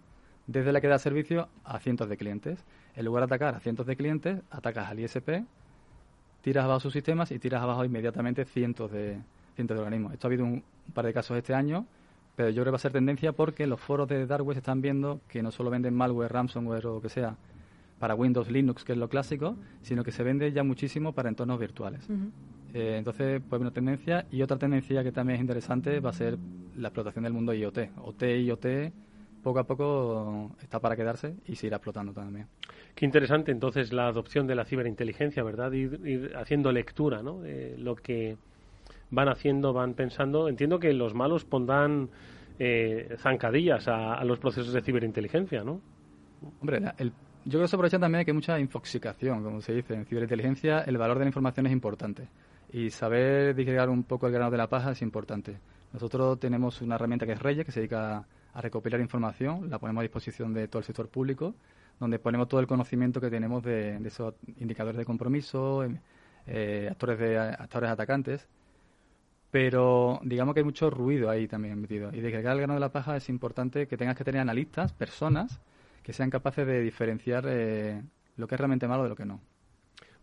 desde 0.47 0.71
la 0.71 0.81
que 0.81 0.87
da 0.87 0.99
servicio 0.99 1.47
a 1.63 1.79
cientos 1.79 2.09
de 2.09 2.17
clientes. 2.17 2.63
En 2.95 3.05
lugar 3.05 3.21
de 3.21 3.25
atacar 3.25 3.55
a 3.55 3.59
cientos 3.59 3.85
de 3.85 3.95
clientes, 3.95 4.39
atacas 4.49 4.89
al 4.89 4.99
ISP, 4.99 5.43
tiras 6.41 6.63
abajo 6.63 6.79
sus 6.79 6.93
sistemas 6.93 7.31
y 7.31 7.39
tiras 7.39 7.61
abajo 7.61 7.83
inmediatamente 7.83 8.45
cientos 8.45 8.91
de, 8.91 9.17
cientos 9.55 9.75
de 9.75 9.83
organismos. 9.83 10.13
Esto 10.13 10.27
ha 10.27 10.29
habido 10.29 10.45
un, 10.45 10.63
par 10.93 11.05
de 11.05 11.13
casos 11.13 11.35
este 11.37 11.53
año, 11.53 11.85
pero 12.35 12.49
yo 12.49 12.61
creo 12.61 12.65
que 12.65 12.71
va 12.71 12.77
a 12.77 12.79
ser 12.79 12.91
tendencia 12.91 13.31
porque 13.31 13.65
los 13.65 13.79
foros 13.79 14.07
de 14.07 14.25
Dark 14.27 14.45
están 14.51 14.81
viendo 14.81 15.19
que 15.27 15.41
no 15.41 15.51
solo 15.51 15.69
venden 15.69 15.95
malware, 15.95 16.31
ransomware 16.31 16.85
o 16.85 16.95
lo 16.95 17.01
que 17.01 17.09
sea 17.09 17.35
para 17.99 18.13
Windows, 18.13 18.51
Linux, 18.51 18.83
que 18.83 18.91
es 18.91 18.97
lo 18.97 19.09
clásico, 19.09 19.55
sino 19.81 20.03
que 20.03 20.11
se 20.11 20.23
vende 20.23 20.51
ya 20.51 20.63
muchísimo 20.63 21.13
para 21.13 21.29
entornos 21.29 21.59
virtuales. 21.59 22.07
Eh, 22.73 22.97
entonces, 22.97 23.41
pues 23.49 23.61
una 23.61 23.71
tendencia. 23.71 24.25
Y 24.31 24.41
otra 24.41 24.57
tendencia 24.57 25.03
que 25.03 25.11
también 25.11 25.37
es 25.37 25.41
interesante 25.41 25.99
va 25.99 26.09
a 26.09 26.13
ser 26.13 26.37
la 26.77 26.89
explotación 26.89 27.23
del 27.23 27.33
mundo 27.33 27.53
IoT. 27.53 27.79
OT, 28.03 28.23
IoT, 28.23 28.65
poco 29.45 29.59
a 29.59 29.63
poco 29.63 30.55
está 30.59 30.79
para 30.79 30.95
quedarse 30.95 31.35
y 31.45 31.55
se 31.55 31.67
irá 31.67 31.77
explotando 31.77 32.13
también. 32.13 32.47
Qué 32.95 33.05
interesante 33.05 33.51
entonces 33.51 33.93
la 33.93 34.07
adopción 34.07 34.47
de 34.47 34.55
la 34.55 34.65
ciberinteligencia, 34.65 35.43
¿verdad? 35.43 35.71
Ir, 35.71 36.33
haciendo 36.35 36.71
lectura, 36.71 37.21
¿no? 37.21 37.41
Lo 37.77 37.95
que 37.95 38.37
van 39.11 39.29
haciendo, 39.29 39.71
van 39.71 39.93
pensando. 39.93 40.49
Entiendo 40.49 40.79
que 40.79 40.91
los 40.93 41.13
malos 41.13 41.45
pondrán 41.45 42.09
eh, 42.57 43.15
zancadillas 43.19 43.87
a, 43.87 44.23
los 44.23 44.39
procesos 44.39 44.73
de 44.73 44.81
ciberinteligencia, 44.81 45.63
¿no? 45.63 45.79
Hombre, 46.59 46.81
el, 46.97 47.09
yo 47.45 47.51
creo 47.51 47.61
que 47.61 47.67
se 47.67 47.75
aprovecha 47.75 47.99
también 47.99 48.25
que 48.25 48.31
hay 48.31 48.35
mucha 48.35 48.59
infoxicación, 48.59 49.43
como 49.43 49.61
se 49.61 49.75
dice. 49.75 49.93
En 49.93 50.05
ciberinteligencia 50.05 50.79
el 50.79 50.97
valor 50.97 51.19
de 51.19 51.25
la 51.25 51.29
información 51.29 51.67
es 51.67 51.71
importante 51.71 52.29
y 52.73 52.89
saber 52.89 53.53
disgregar 53.53 53.89
un 53.89 54.05
poco 54.05 54.25
el 54.25 54.33
grano 54.33 54.49
de 54.49 54.57
la 54.57 54.67
paja 54.67 54.91
es 54.91 55.03
importante. 55.03 55.59
Nosotros 55.93 56.39
tenemos 56.39 56.81
una 56.81 56.95
herramienta 56.95 57.27
que 57.27 57.33
es 57.33 57.39
Reyes, 57.39 57.63
que 57.63 57.71
se 57.71 57.81
dedica 57.81 58.25
a 58.55 58.61
recopilar 58.61 59.01
información, 59.01 59.69
la 59.69 59.79
ponemos 59.79 60.01
a 60.01 60.03
disposición 60.03 60.53
de 60.53 60.67
todo 60.67 60.79
el 60.79 60.85
sector 60.85 61.09
público, 61.09 61.53
donde 61.99 62.19
ponemos 62.19 62.47
todo 62.47 62.61
el 62.61 62.67
conocimiento 62.67 63.19
que 63.19 63.29
tenemos 63.29 63.61
de, 63.63 63.97
esos 64.05 64.33
indicadores 64.57 64.97
de 64.97 65.05
compromiso, 65.05 65.83
em, 65.83 65.99
eh, 66.47 66.87
actores, 66.89 67.19
de, 67.19 67.37
actores 67.37 67.89
atacantes, 67.89 68.47
pero 69.51 70.19
digamos 70.23 70.53
que 70.53 70.61
hay 70.61 70.65
mucho 70.65 70.89
ruido 70.89 71.29
ahí 71.29 71.47
también 71.47 71.79
metido. 71.79 72.11
Y 72.13 72.21
de 72.21 72.31
que 72.31 72.37
el 72.37 72.43
grano 72.43 72.73
de 72.73 72.79
la 72.79 72.91
paja 72.91 73.17
es 73.17 73.27
importante 73.29 73.87
que 73.87 73.97
tengas 73.97 74.15
que 74.15 74.23
tener 74.23 74.41
analistas, 74.41 74.93
personas, 74.93 75.61
que 76.01 76.13
sean 76.13 76.29
capaces 76.29 76.65
de 76.65 76.81
diferenciar 76.81 77.45
eh, 77.47 78.01
lo 78.37 78.47
que 78.47 78.55
es 78.55 78.59
realmente 78.59 78.87
malo 78.87 79.03
de 79.03 79.09
lo 79.09 79.15
que 79.15 79.25
no. 79.25 79.41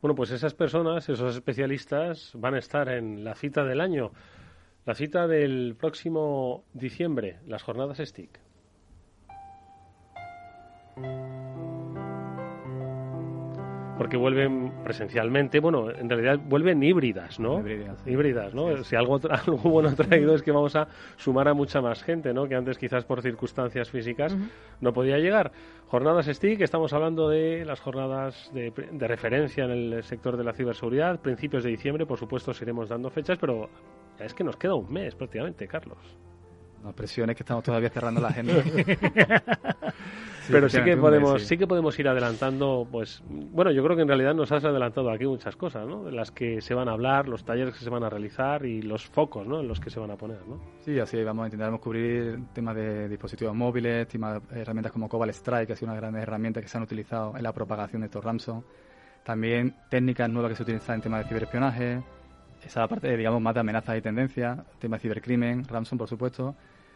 Bueno, 0.01 0.15
pues 0.15 0.31
esas 0.31 0.55
personas, 0.55 1.09
esos 1.09 1.37
especialistas, 1.37 2.33
van 2.35 2.55
a 2.55 2.59
estar 2.59 2.89
en 2.89 3.25
la 3.25 3.35
cita 3.35 3.63
del 3.65 3.81
año 3.81 4.11
la 4.85 4.95
cita 4.95 5.27
del 5.29 5.77
próximo 5.79 6.65
diciembre, 6.75 7.39
las 7.47 7.63
jornadas 7.63 7.99
STIC. 7.99 8.41
Porque 13.97 14.17
vuelven 14.17 14.83
presencialmente, 14.83 15.61
bueno, 15.61 15.91
en 15.91 16.09
realidad 16.09 16.41
vuelven 16.45 16.83
híbridas, 16.83 17.39
¿no? 17.39 17.61
Híbridas, 18.05 18.53
¿no? 18.53 18.83
Si 18.83 18.97
algo, 18.97 19.21
algo 19.31 19.57
bueno 19.59 19.91
ha 19.91 19.95
traído 19.95 20.35
es 20.35 20.43
que 20.43 20.51
vamos 20.51 20.75
a 20.75 20.89
sumar 21.17 21.47
a 21.47 21.55
mucha 21.55 21.81
más 21.81 22.03
gente, 22.03 22.33
¿no? 22.33 22.49
Que 22.49 22.57
antes 22.57 22.79
quizás 22.79 23.05
por 23.05 23.23
circunstancias 23.23 23.91
físicas 23.91 24.37
no 24.81 24.93
podía 24.93 25.19
llegar. 25.19 25.53
Jornadas 25.87 26.27
STIC, 26.27 26.63
estamos 26.63 26.93
hablando 26.93 27.29
de 27.29 27.65
las 27.65 27.79
jornadas 27.81 28.51
de, 28.53 28.73
de 28.91 29.09
referencia 29.09 29.65
en 29.65 29.71
el 29.71 30.03
sector 30.03 30.37
de 30.37 30.45
la 30.45 30.55
ciberseguridad, 30.55 31.21
principios 31.21 31.63
de 31.63 31.71
diciembre, 31.71 32.05
por 32.05 32.19
supuesto, 32.19 32.51
iremos 32.61 32.89
dando 32.89 33.11
fechas, 33.11 33.39
pero 33.39 33.69
es 34.19 34.35
que 34.35 34.45
nos 34.45 34.57
queda 34.57 34.75
un 34.75 34.93
mes 34.93 35.15
prácticamente, 35.15 35.67
Carlos. 35.67 35.99
No 36.83 36.93
presiones 36.93 37.37
que 37.37 37.43
estamos 37.45 37.63
todavía 37.63 37.91
cerrando 37.91 38.21
la 38.21 38.29
agenda. 38.29 38.55
Pero 40.51 40.69
sí 40.69 40.83
que 40.83 40.97
podemos, 40.97 41.43
sí. 41.43 41.57
que 41.57 41.67
podemos 41.67 41.97
ir 41.99 42.09
adelantando, 42.09 42.87
pues, 42.91 43.23
bueno, 43.29 43.71
yo 43.71 43.85
creo 43.85 43.95
que 43.95 44.03
en 44.03 44.09
realidad 44.09 44.35
nos 44.35 44.51
has 44.51 44.65
adelantado 44.65 45.11
aquí 45.11 45.25
muchas 45.25 45.55
cosas, 45.55 45.87
¿no? 45.87 46.05
De 46.05 46.11
las 46.11 46.33
que 46.33 46.61
se 46.61 46.75
van 46.75 46.89
a 46.89 46.93
hablar, 46.93 47.29
los 47.29 47.45
talleres 47.45 47.75
que 47.75 47.85
se 47.85 47.91
van 47.91 48.03
a 48.03 48.11
realizar 48.11 48.67
y 48.67 48.83
los 48.83 49.07
focos, 49.07 49.47
¿no? 49.47 49.61
En 49.61 49.69
los 49.69 49.79
que 49.79 49.91
se 49.91 50.01
van 50.01 50.11
a 50.11 50.17
poner, 50.17 50.45
¿no? 50.47 50.61
Sí, 50.81 50.99
así 50.99 51.23
vamos 51.23 51.45
a 51.45 51.47
intentar 51.47 51.79
cubrir 51.79 52.41
temas 52.53 52.75
de 52.75 53.09
dispositivos 53.09 53.55
móviles, 53.55 54.09
temas 54.09 54.43
herramientas 54.51 54.93
como 54.93 55.09
Cobalt 55.09 55.33
Strike, 55.33 55.69
que 55.69 55.73
ha 55.75 55.77
sido 55.77 55.93
una 55.93 56.01
gran 56.01 56.17
herramienta 56.17 56.61
que 56.61 56.69
se 56.69 56.77
han 56.77 56.83
utilizado 56.83 57.37
en 57.37 57.43
la 57.43 57.53
propagación 57.53 58.03
de 58.03 58.07
estos 58.07 58.25
ransom. 58.25 58.63
También 59.23 59.77
técnicas 59.89 60.29
nuevas 60.29 60.51
que 60.51 60.57
se 60.57 60.63
utilizan 60.65 60.97
en 60.97 61.03
temas 61.03 61.23
de 61.23 61.29
ciberespionaje, 61.29 62.03
esa 62.65 62.87
parte, 62.89 63.17
digamos, 63.17 63.41
más 63.41 63.55
de 63.55 63.61
amenazas 63.61 63.99
y 63.99 64.03
tendencias, 64.03 64.59
tema 64.79 64.97
de 64.97 65.03
cibercrimen, 65.03 65.65
Ramson, 65.65 65.99
por 65.99 66.09
supuesto, 66.09 66.55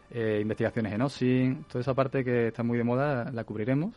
eh, 0.09 0.39
investigaciones 0.41 0.93
en 0.93 1.01
OSIN, 1.01 1.65
toda 1.65 1.81
esa 1.81 1.93
parte 1.93 2.23
que 2.23 2.47
está 2.47 2.63
muy 2.63 2.77
de 2.77 2.83
moda 2.83 3.31
la 3.31 3.43
cubriremos. 3.43 3.93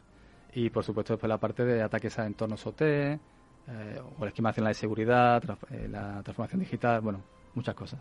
Y, 0.53 0.71
por 0.71 0.83
supuesto, 0.83 1.13
después 1.13 1.29
la 1.29 1.39
parte 1.39 1.65
de 1.65 1.83
ataques 1.83 2.19
a 2.19 2.27
entornos 2.27 2.67
OT, 2.67 2.83
eh, 2.83 3.19
o 4.19 4.25
la 4.25 4.29
esquemación 4.29 4.67
de 4.67 4.75
seguridad, 4.75 5.43
eh, 5.71 5.87
la 5.89 6.23
transformación 6.23 6.61
digital, 6.61 7.01
bueno, 7.01 7.23
muchas 7.55 7.75
cosas. 7.75 8.01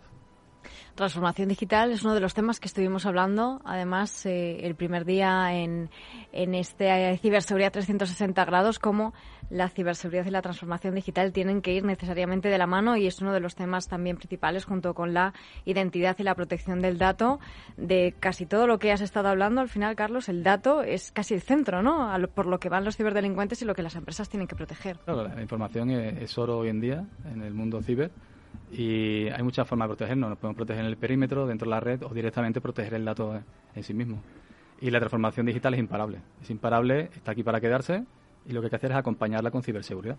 Transformación 0.96 1.50
digital 1.50 1.92
es 1.92 2.04
uno 2.04 2.14
de 2.14 2.20
los 2.20 2.34
temas 2.34 2.60
que 2.60 2.68
estuvimos 2.68 3.06
hablando, 3.06 3.62
además, 3.64 4.26
eh, 4.26 4.66
el 4.66 4.76
primer 4.76 5.06
día 5.06 5.54
en, 5.54 5.90
en 6.32 6.56
este 6.56 7.18
ciberseguridad 7.18 7.72
360 7.72 8.44
grados, 8.46 8.80
cómo 8.80 9.14
la 9.50 9.70
ciberseguridad 9.70 10.26
y 10.26 10.30
la 10.30 10.42
transformación 10.42 10.96
digital 10.96 11.32
tienen 11.32 11.62
que 11.62 11.74
ir 11.74 11.84
necesariamente 11.84 12.50
de 12.50 12.58
la 12.58 12.68
mano 12.68 12.98
y 12.98 13.08
es 13.08 13.20
uno 13.22 13.34
de 13.34 13.40
los 13.40 13.56
temas 13.56 13.88
también 13.88 14.18
principales 14.18 14.66
junto 14.66 14.94
con 14.94 15.14
la 15.14 15.34
identidad 15.66 16.16
y 16.20 16.24
la 16.24 16.36
protección 16.36 16.82
del 16.82 16.98
dato 16.98 17.40
de 17.78 18.14
casi 18.20 18.46
todo 18.46 18.68
lo 18.68 18.80
que 18.80 18.92
has 18.92 19.02
estado 19.02 19.28
hablando. 19.30 19.62
Al 19.62 19.70
final, 19.70 19.96
Carlos, 19.96 20.30
el 20.30 20.44
dato 20.44 20.84
es 20.84 21.12
casi 21.12 21.34
el 21.34 21.42
centro, 21.42 21.82
¿no? 21.82 22.10
por 22.34 22.46
lo 22.46 22.60
que 22.60 22.70
van 22.70 22.86
los 22.86 22.98
ciberdelincuentes 22.98 23.62
y 23.62 23.66
lo 23.66 23.74
que 23.74 23.84
las 23.84 23.96
empresas 23.96 24.30
tienen 24.30 24.48
que 24.48 24.56
proteger. 24.56 24.98
Claro, 25.00 25.28
la 25.28 25.42
información 25.42 25.90
es 25.90 26.38
oro 26.38 26.60
hoy 26.60 26.70
en 26.70 26.82
día 26.82 27.06
en 27.32 27.42
el 27.42 27.54
mundo 27.54 27.82
ciber 27.82 28.12
y 28.72 29.28
hay 29.30 29.44
muchas 29.44 29.68
formas 29.68 29.88
de 29.88 29.96
protegernos. 29.96 30.30
Nos 30.30 30.40
podemos 30.40 30.58
proteger 30.58 30.84
en 30.84 30.90
el 30.90 30.98
perímetro, 30.98 31.48
dentro 31.48 31.66
de 31.66 31.72
la 31.72 31.80
red 31.80 32.04
o 32.04 32.14
directamente 32.14 32.62
proteger 32.62 32.94
el 32.96 33.06
dato 33.06 33.42
en 33.76 33.84
sí 33.84 33.94
mismo. 33.94 34.22
Y 34.82 34.92
la 34.92 35.00
transformación 35.00 35.46
digital 35.46 35.74
es 35.74 35.80
imparable. 35.80 36.20
Es 36.42 36.50
imparable, 36.50 37.10
está 37.16 37.32
aquí 37.32 37.44
para 37.44 37.60
quedarse 37.60 38.06
y 38.46 38.54
lo 38.54 38.62
que 38.62 38.68
hay 38.68 38.70
que 38.70 38.76
hacer 38.76 38.92
es 38.92 38.98
acompañarla 38.98 39.52
con 39.52 39.64
ciberseguridad. 39.64 40.18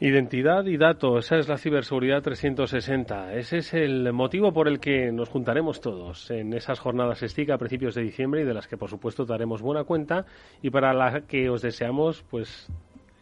Identidad 0.00 0.64
y 0.66 0.76
datos, 0.76 1.24
esa 1.24 1.38
es 1.38 1.48
la 1.48 1.58
ciberseguridad 1.58 2.22
360. 2.22 3.34
Ese 3.34 3.58
es 3.58 3.74
el 3.74 4.12
motivo 4.12 4.52
por 4.52 4.68
el 4.68 4.78
que 4.78 5.10
nos 5.10 5.28
juntaremos 5.28 5.80
todos 5.80 6.30
en 6.30 6.54
esas 6.54 6.78
jornadas 6.78 7.18
STIC 7.18 7.50
a 7.50 7.58
principios 7.58 7.96
de 7.96 8.02
diciembre 8.02 8.42
y 8.42 8.44
de 8.44 8.54
las 8.54 8.68
que 8.68 8.76
por 8.76 8.88
supuesto 8.88 9.24
daremos 9.24 9.60
buena 9.60 9.82
cuenta 9.82 10.24
y 10.62 10.70
para 10.70 10.94
las 10.94 11.24
que 11.24 11.50
os 11.50 11.62
deseamos 11.62 12.24
pues 12.30 12.68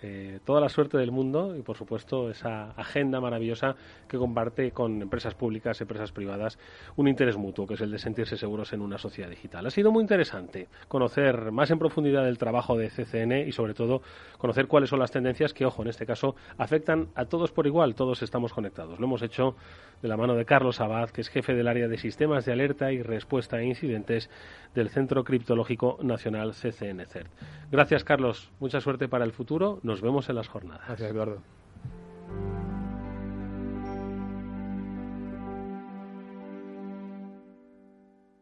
eh, 0.03 0.41
toda 0.45 0.61
la 0.61 0.69
suerte 0.69 0.99
del 0.99 1.11
mundo 1.11 1.57
y, 1.57 1.63
por 1.63 1.77
supuesto, 1.77 2.31
esa 2.31 2.71
agenda 2.73 3.21
maravillosa 3.21 3.77
que 4.07 4.19
comparte 4.19 4.71
con 4.73 5.01
empresas 5.01 5.35
públicas, 5.35 5.81
empresas 5.81 6.13
privadas, 6.13 6.59
un 6.97 7.09
interés 7.09 7.37
mutuo, 7.37 7.67
que 7.67 7.75
es 7.75 7.81
el 7.81 7.91
de 7.91 7.99
sentirse 7.99 8.37
seguros 8.37 8.73
en 8.73 8.83
una 8.83 8.99
sociedad 8.99 9.31
digital. 9.31 9.67
Ha 9.67 9.71
sido 9.71 9.91
muy 9.91 10.03
interesante 10.03 10.69
conocer 10.89 11.51
más 11.51 11.71
en 11.71 11.79
profundidad 11.79 12.29
el 12.29 12.37
trabajo 12.37 12.77
de 12.77 12.91
CCN 12.91 13.49
y, 13.49 13.53
sobre 13.53 13.75
todo, 13.75 14.03
conocer 14.39 14.67
cuáles 14.67 14.91
son 14.91 14.99
las 14.99 15.11
tendencias 15.11 15.55
que, 15.55 15.65
ojo, 15.65 15.83
en 15.83 15.89
este 15.89 16.05
caso, 16.05 16.37
afectan 16.59 17.09
a 17.15 17.25
todos 17.25 17.51
por 17.53 17.67
igual. 17.67 17.95
Todos 17.95 18.23
estamos 18.23 18.53
conectados. 18.53 19.01
Lo 19.01 19.07
hemos 19.07 19.23
hecho 19.23 19.57
de 20.03 20.09
la 20.09 20.17
mano 20.17 20.35
de 20.35 20.45
Carlos 20.45 20.81
Abad, 20.81 21.11
que 21.11 21.23
es 21.23 21.29
jefe 21.29 21.55
del 21.55 21.69
área 21.69 21.89
de 21.89 21.97
sistemas 21.97 22.45
de 22.45 22.53
alerta 22.53 22.93
y 22.93 23.03
respuesta 23.03 23.57
a 23.57 23.63
incidentes 23.63 24.31
del 24.75 24.91
Centro 24.91 25.25
Criptológico 25.25 25.99
Nacional 26.03 26.53
CCN 26.53 27.07
CERT. 27.07 27.31
Gracias, 27.71 28.05
Carlos. 28.05 28.51
Mucha 28.61 28.81
suerte 28.81 29.09
para 29.09 29.25
el 29.25 29.33
futuro. 29.33 29.81
Nos 29.87 30.01
vemos 30.01 30.29
en 30.29 30.35
las 30.35 30.49
jornadas. 30.49 30.85
Gracias, 30.85 31.13
Eduardo. 31.13 31.43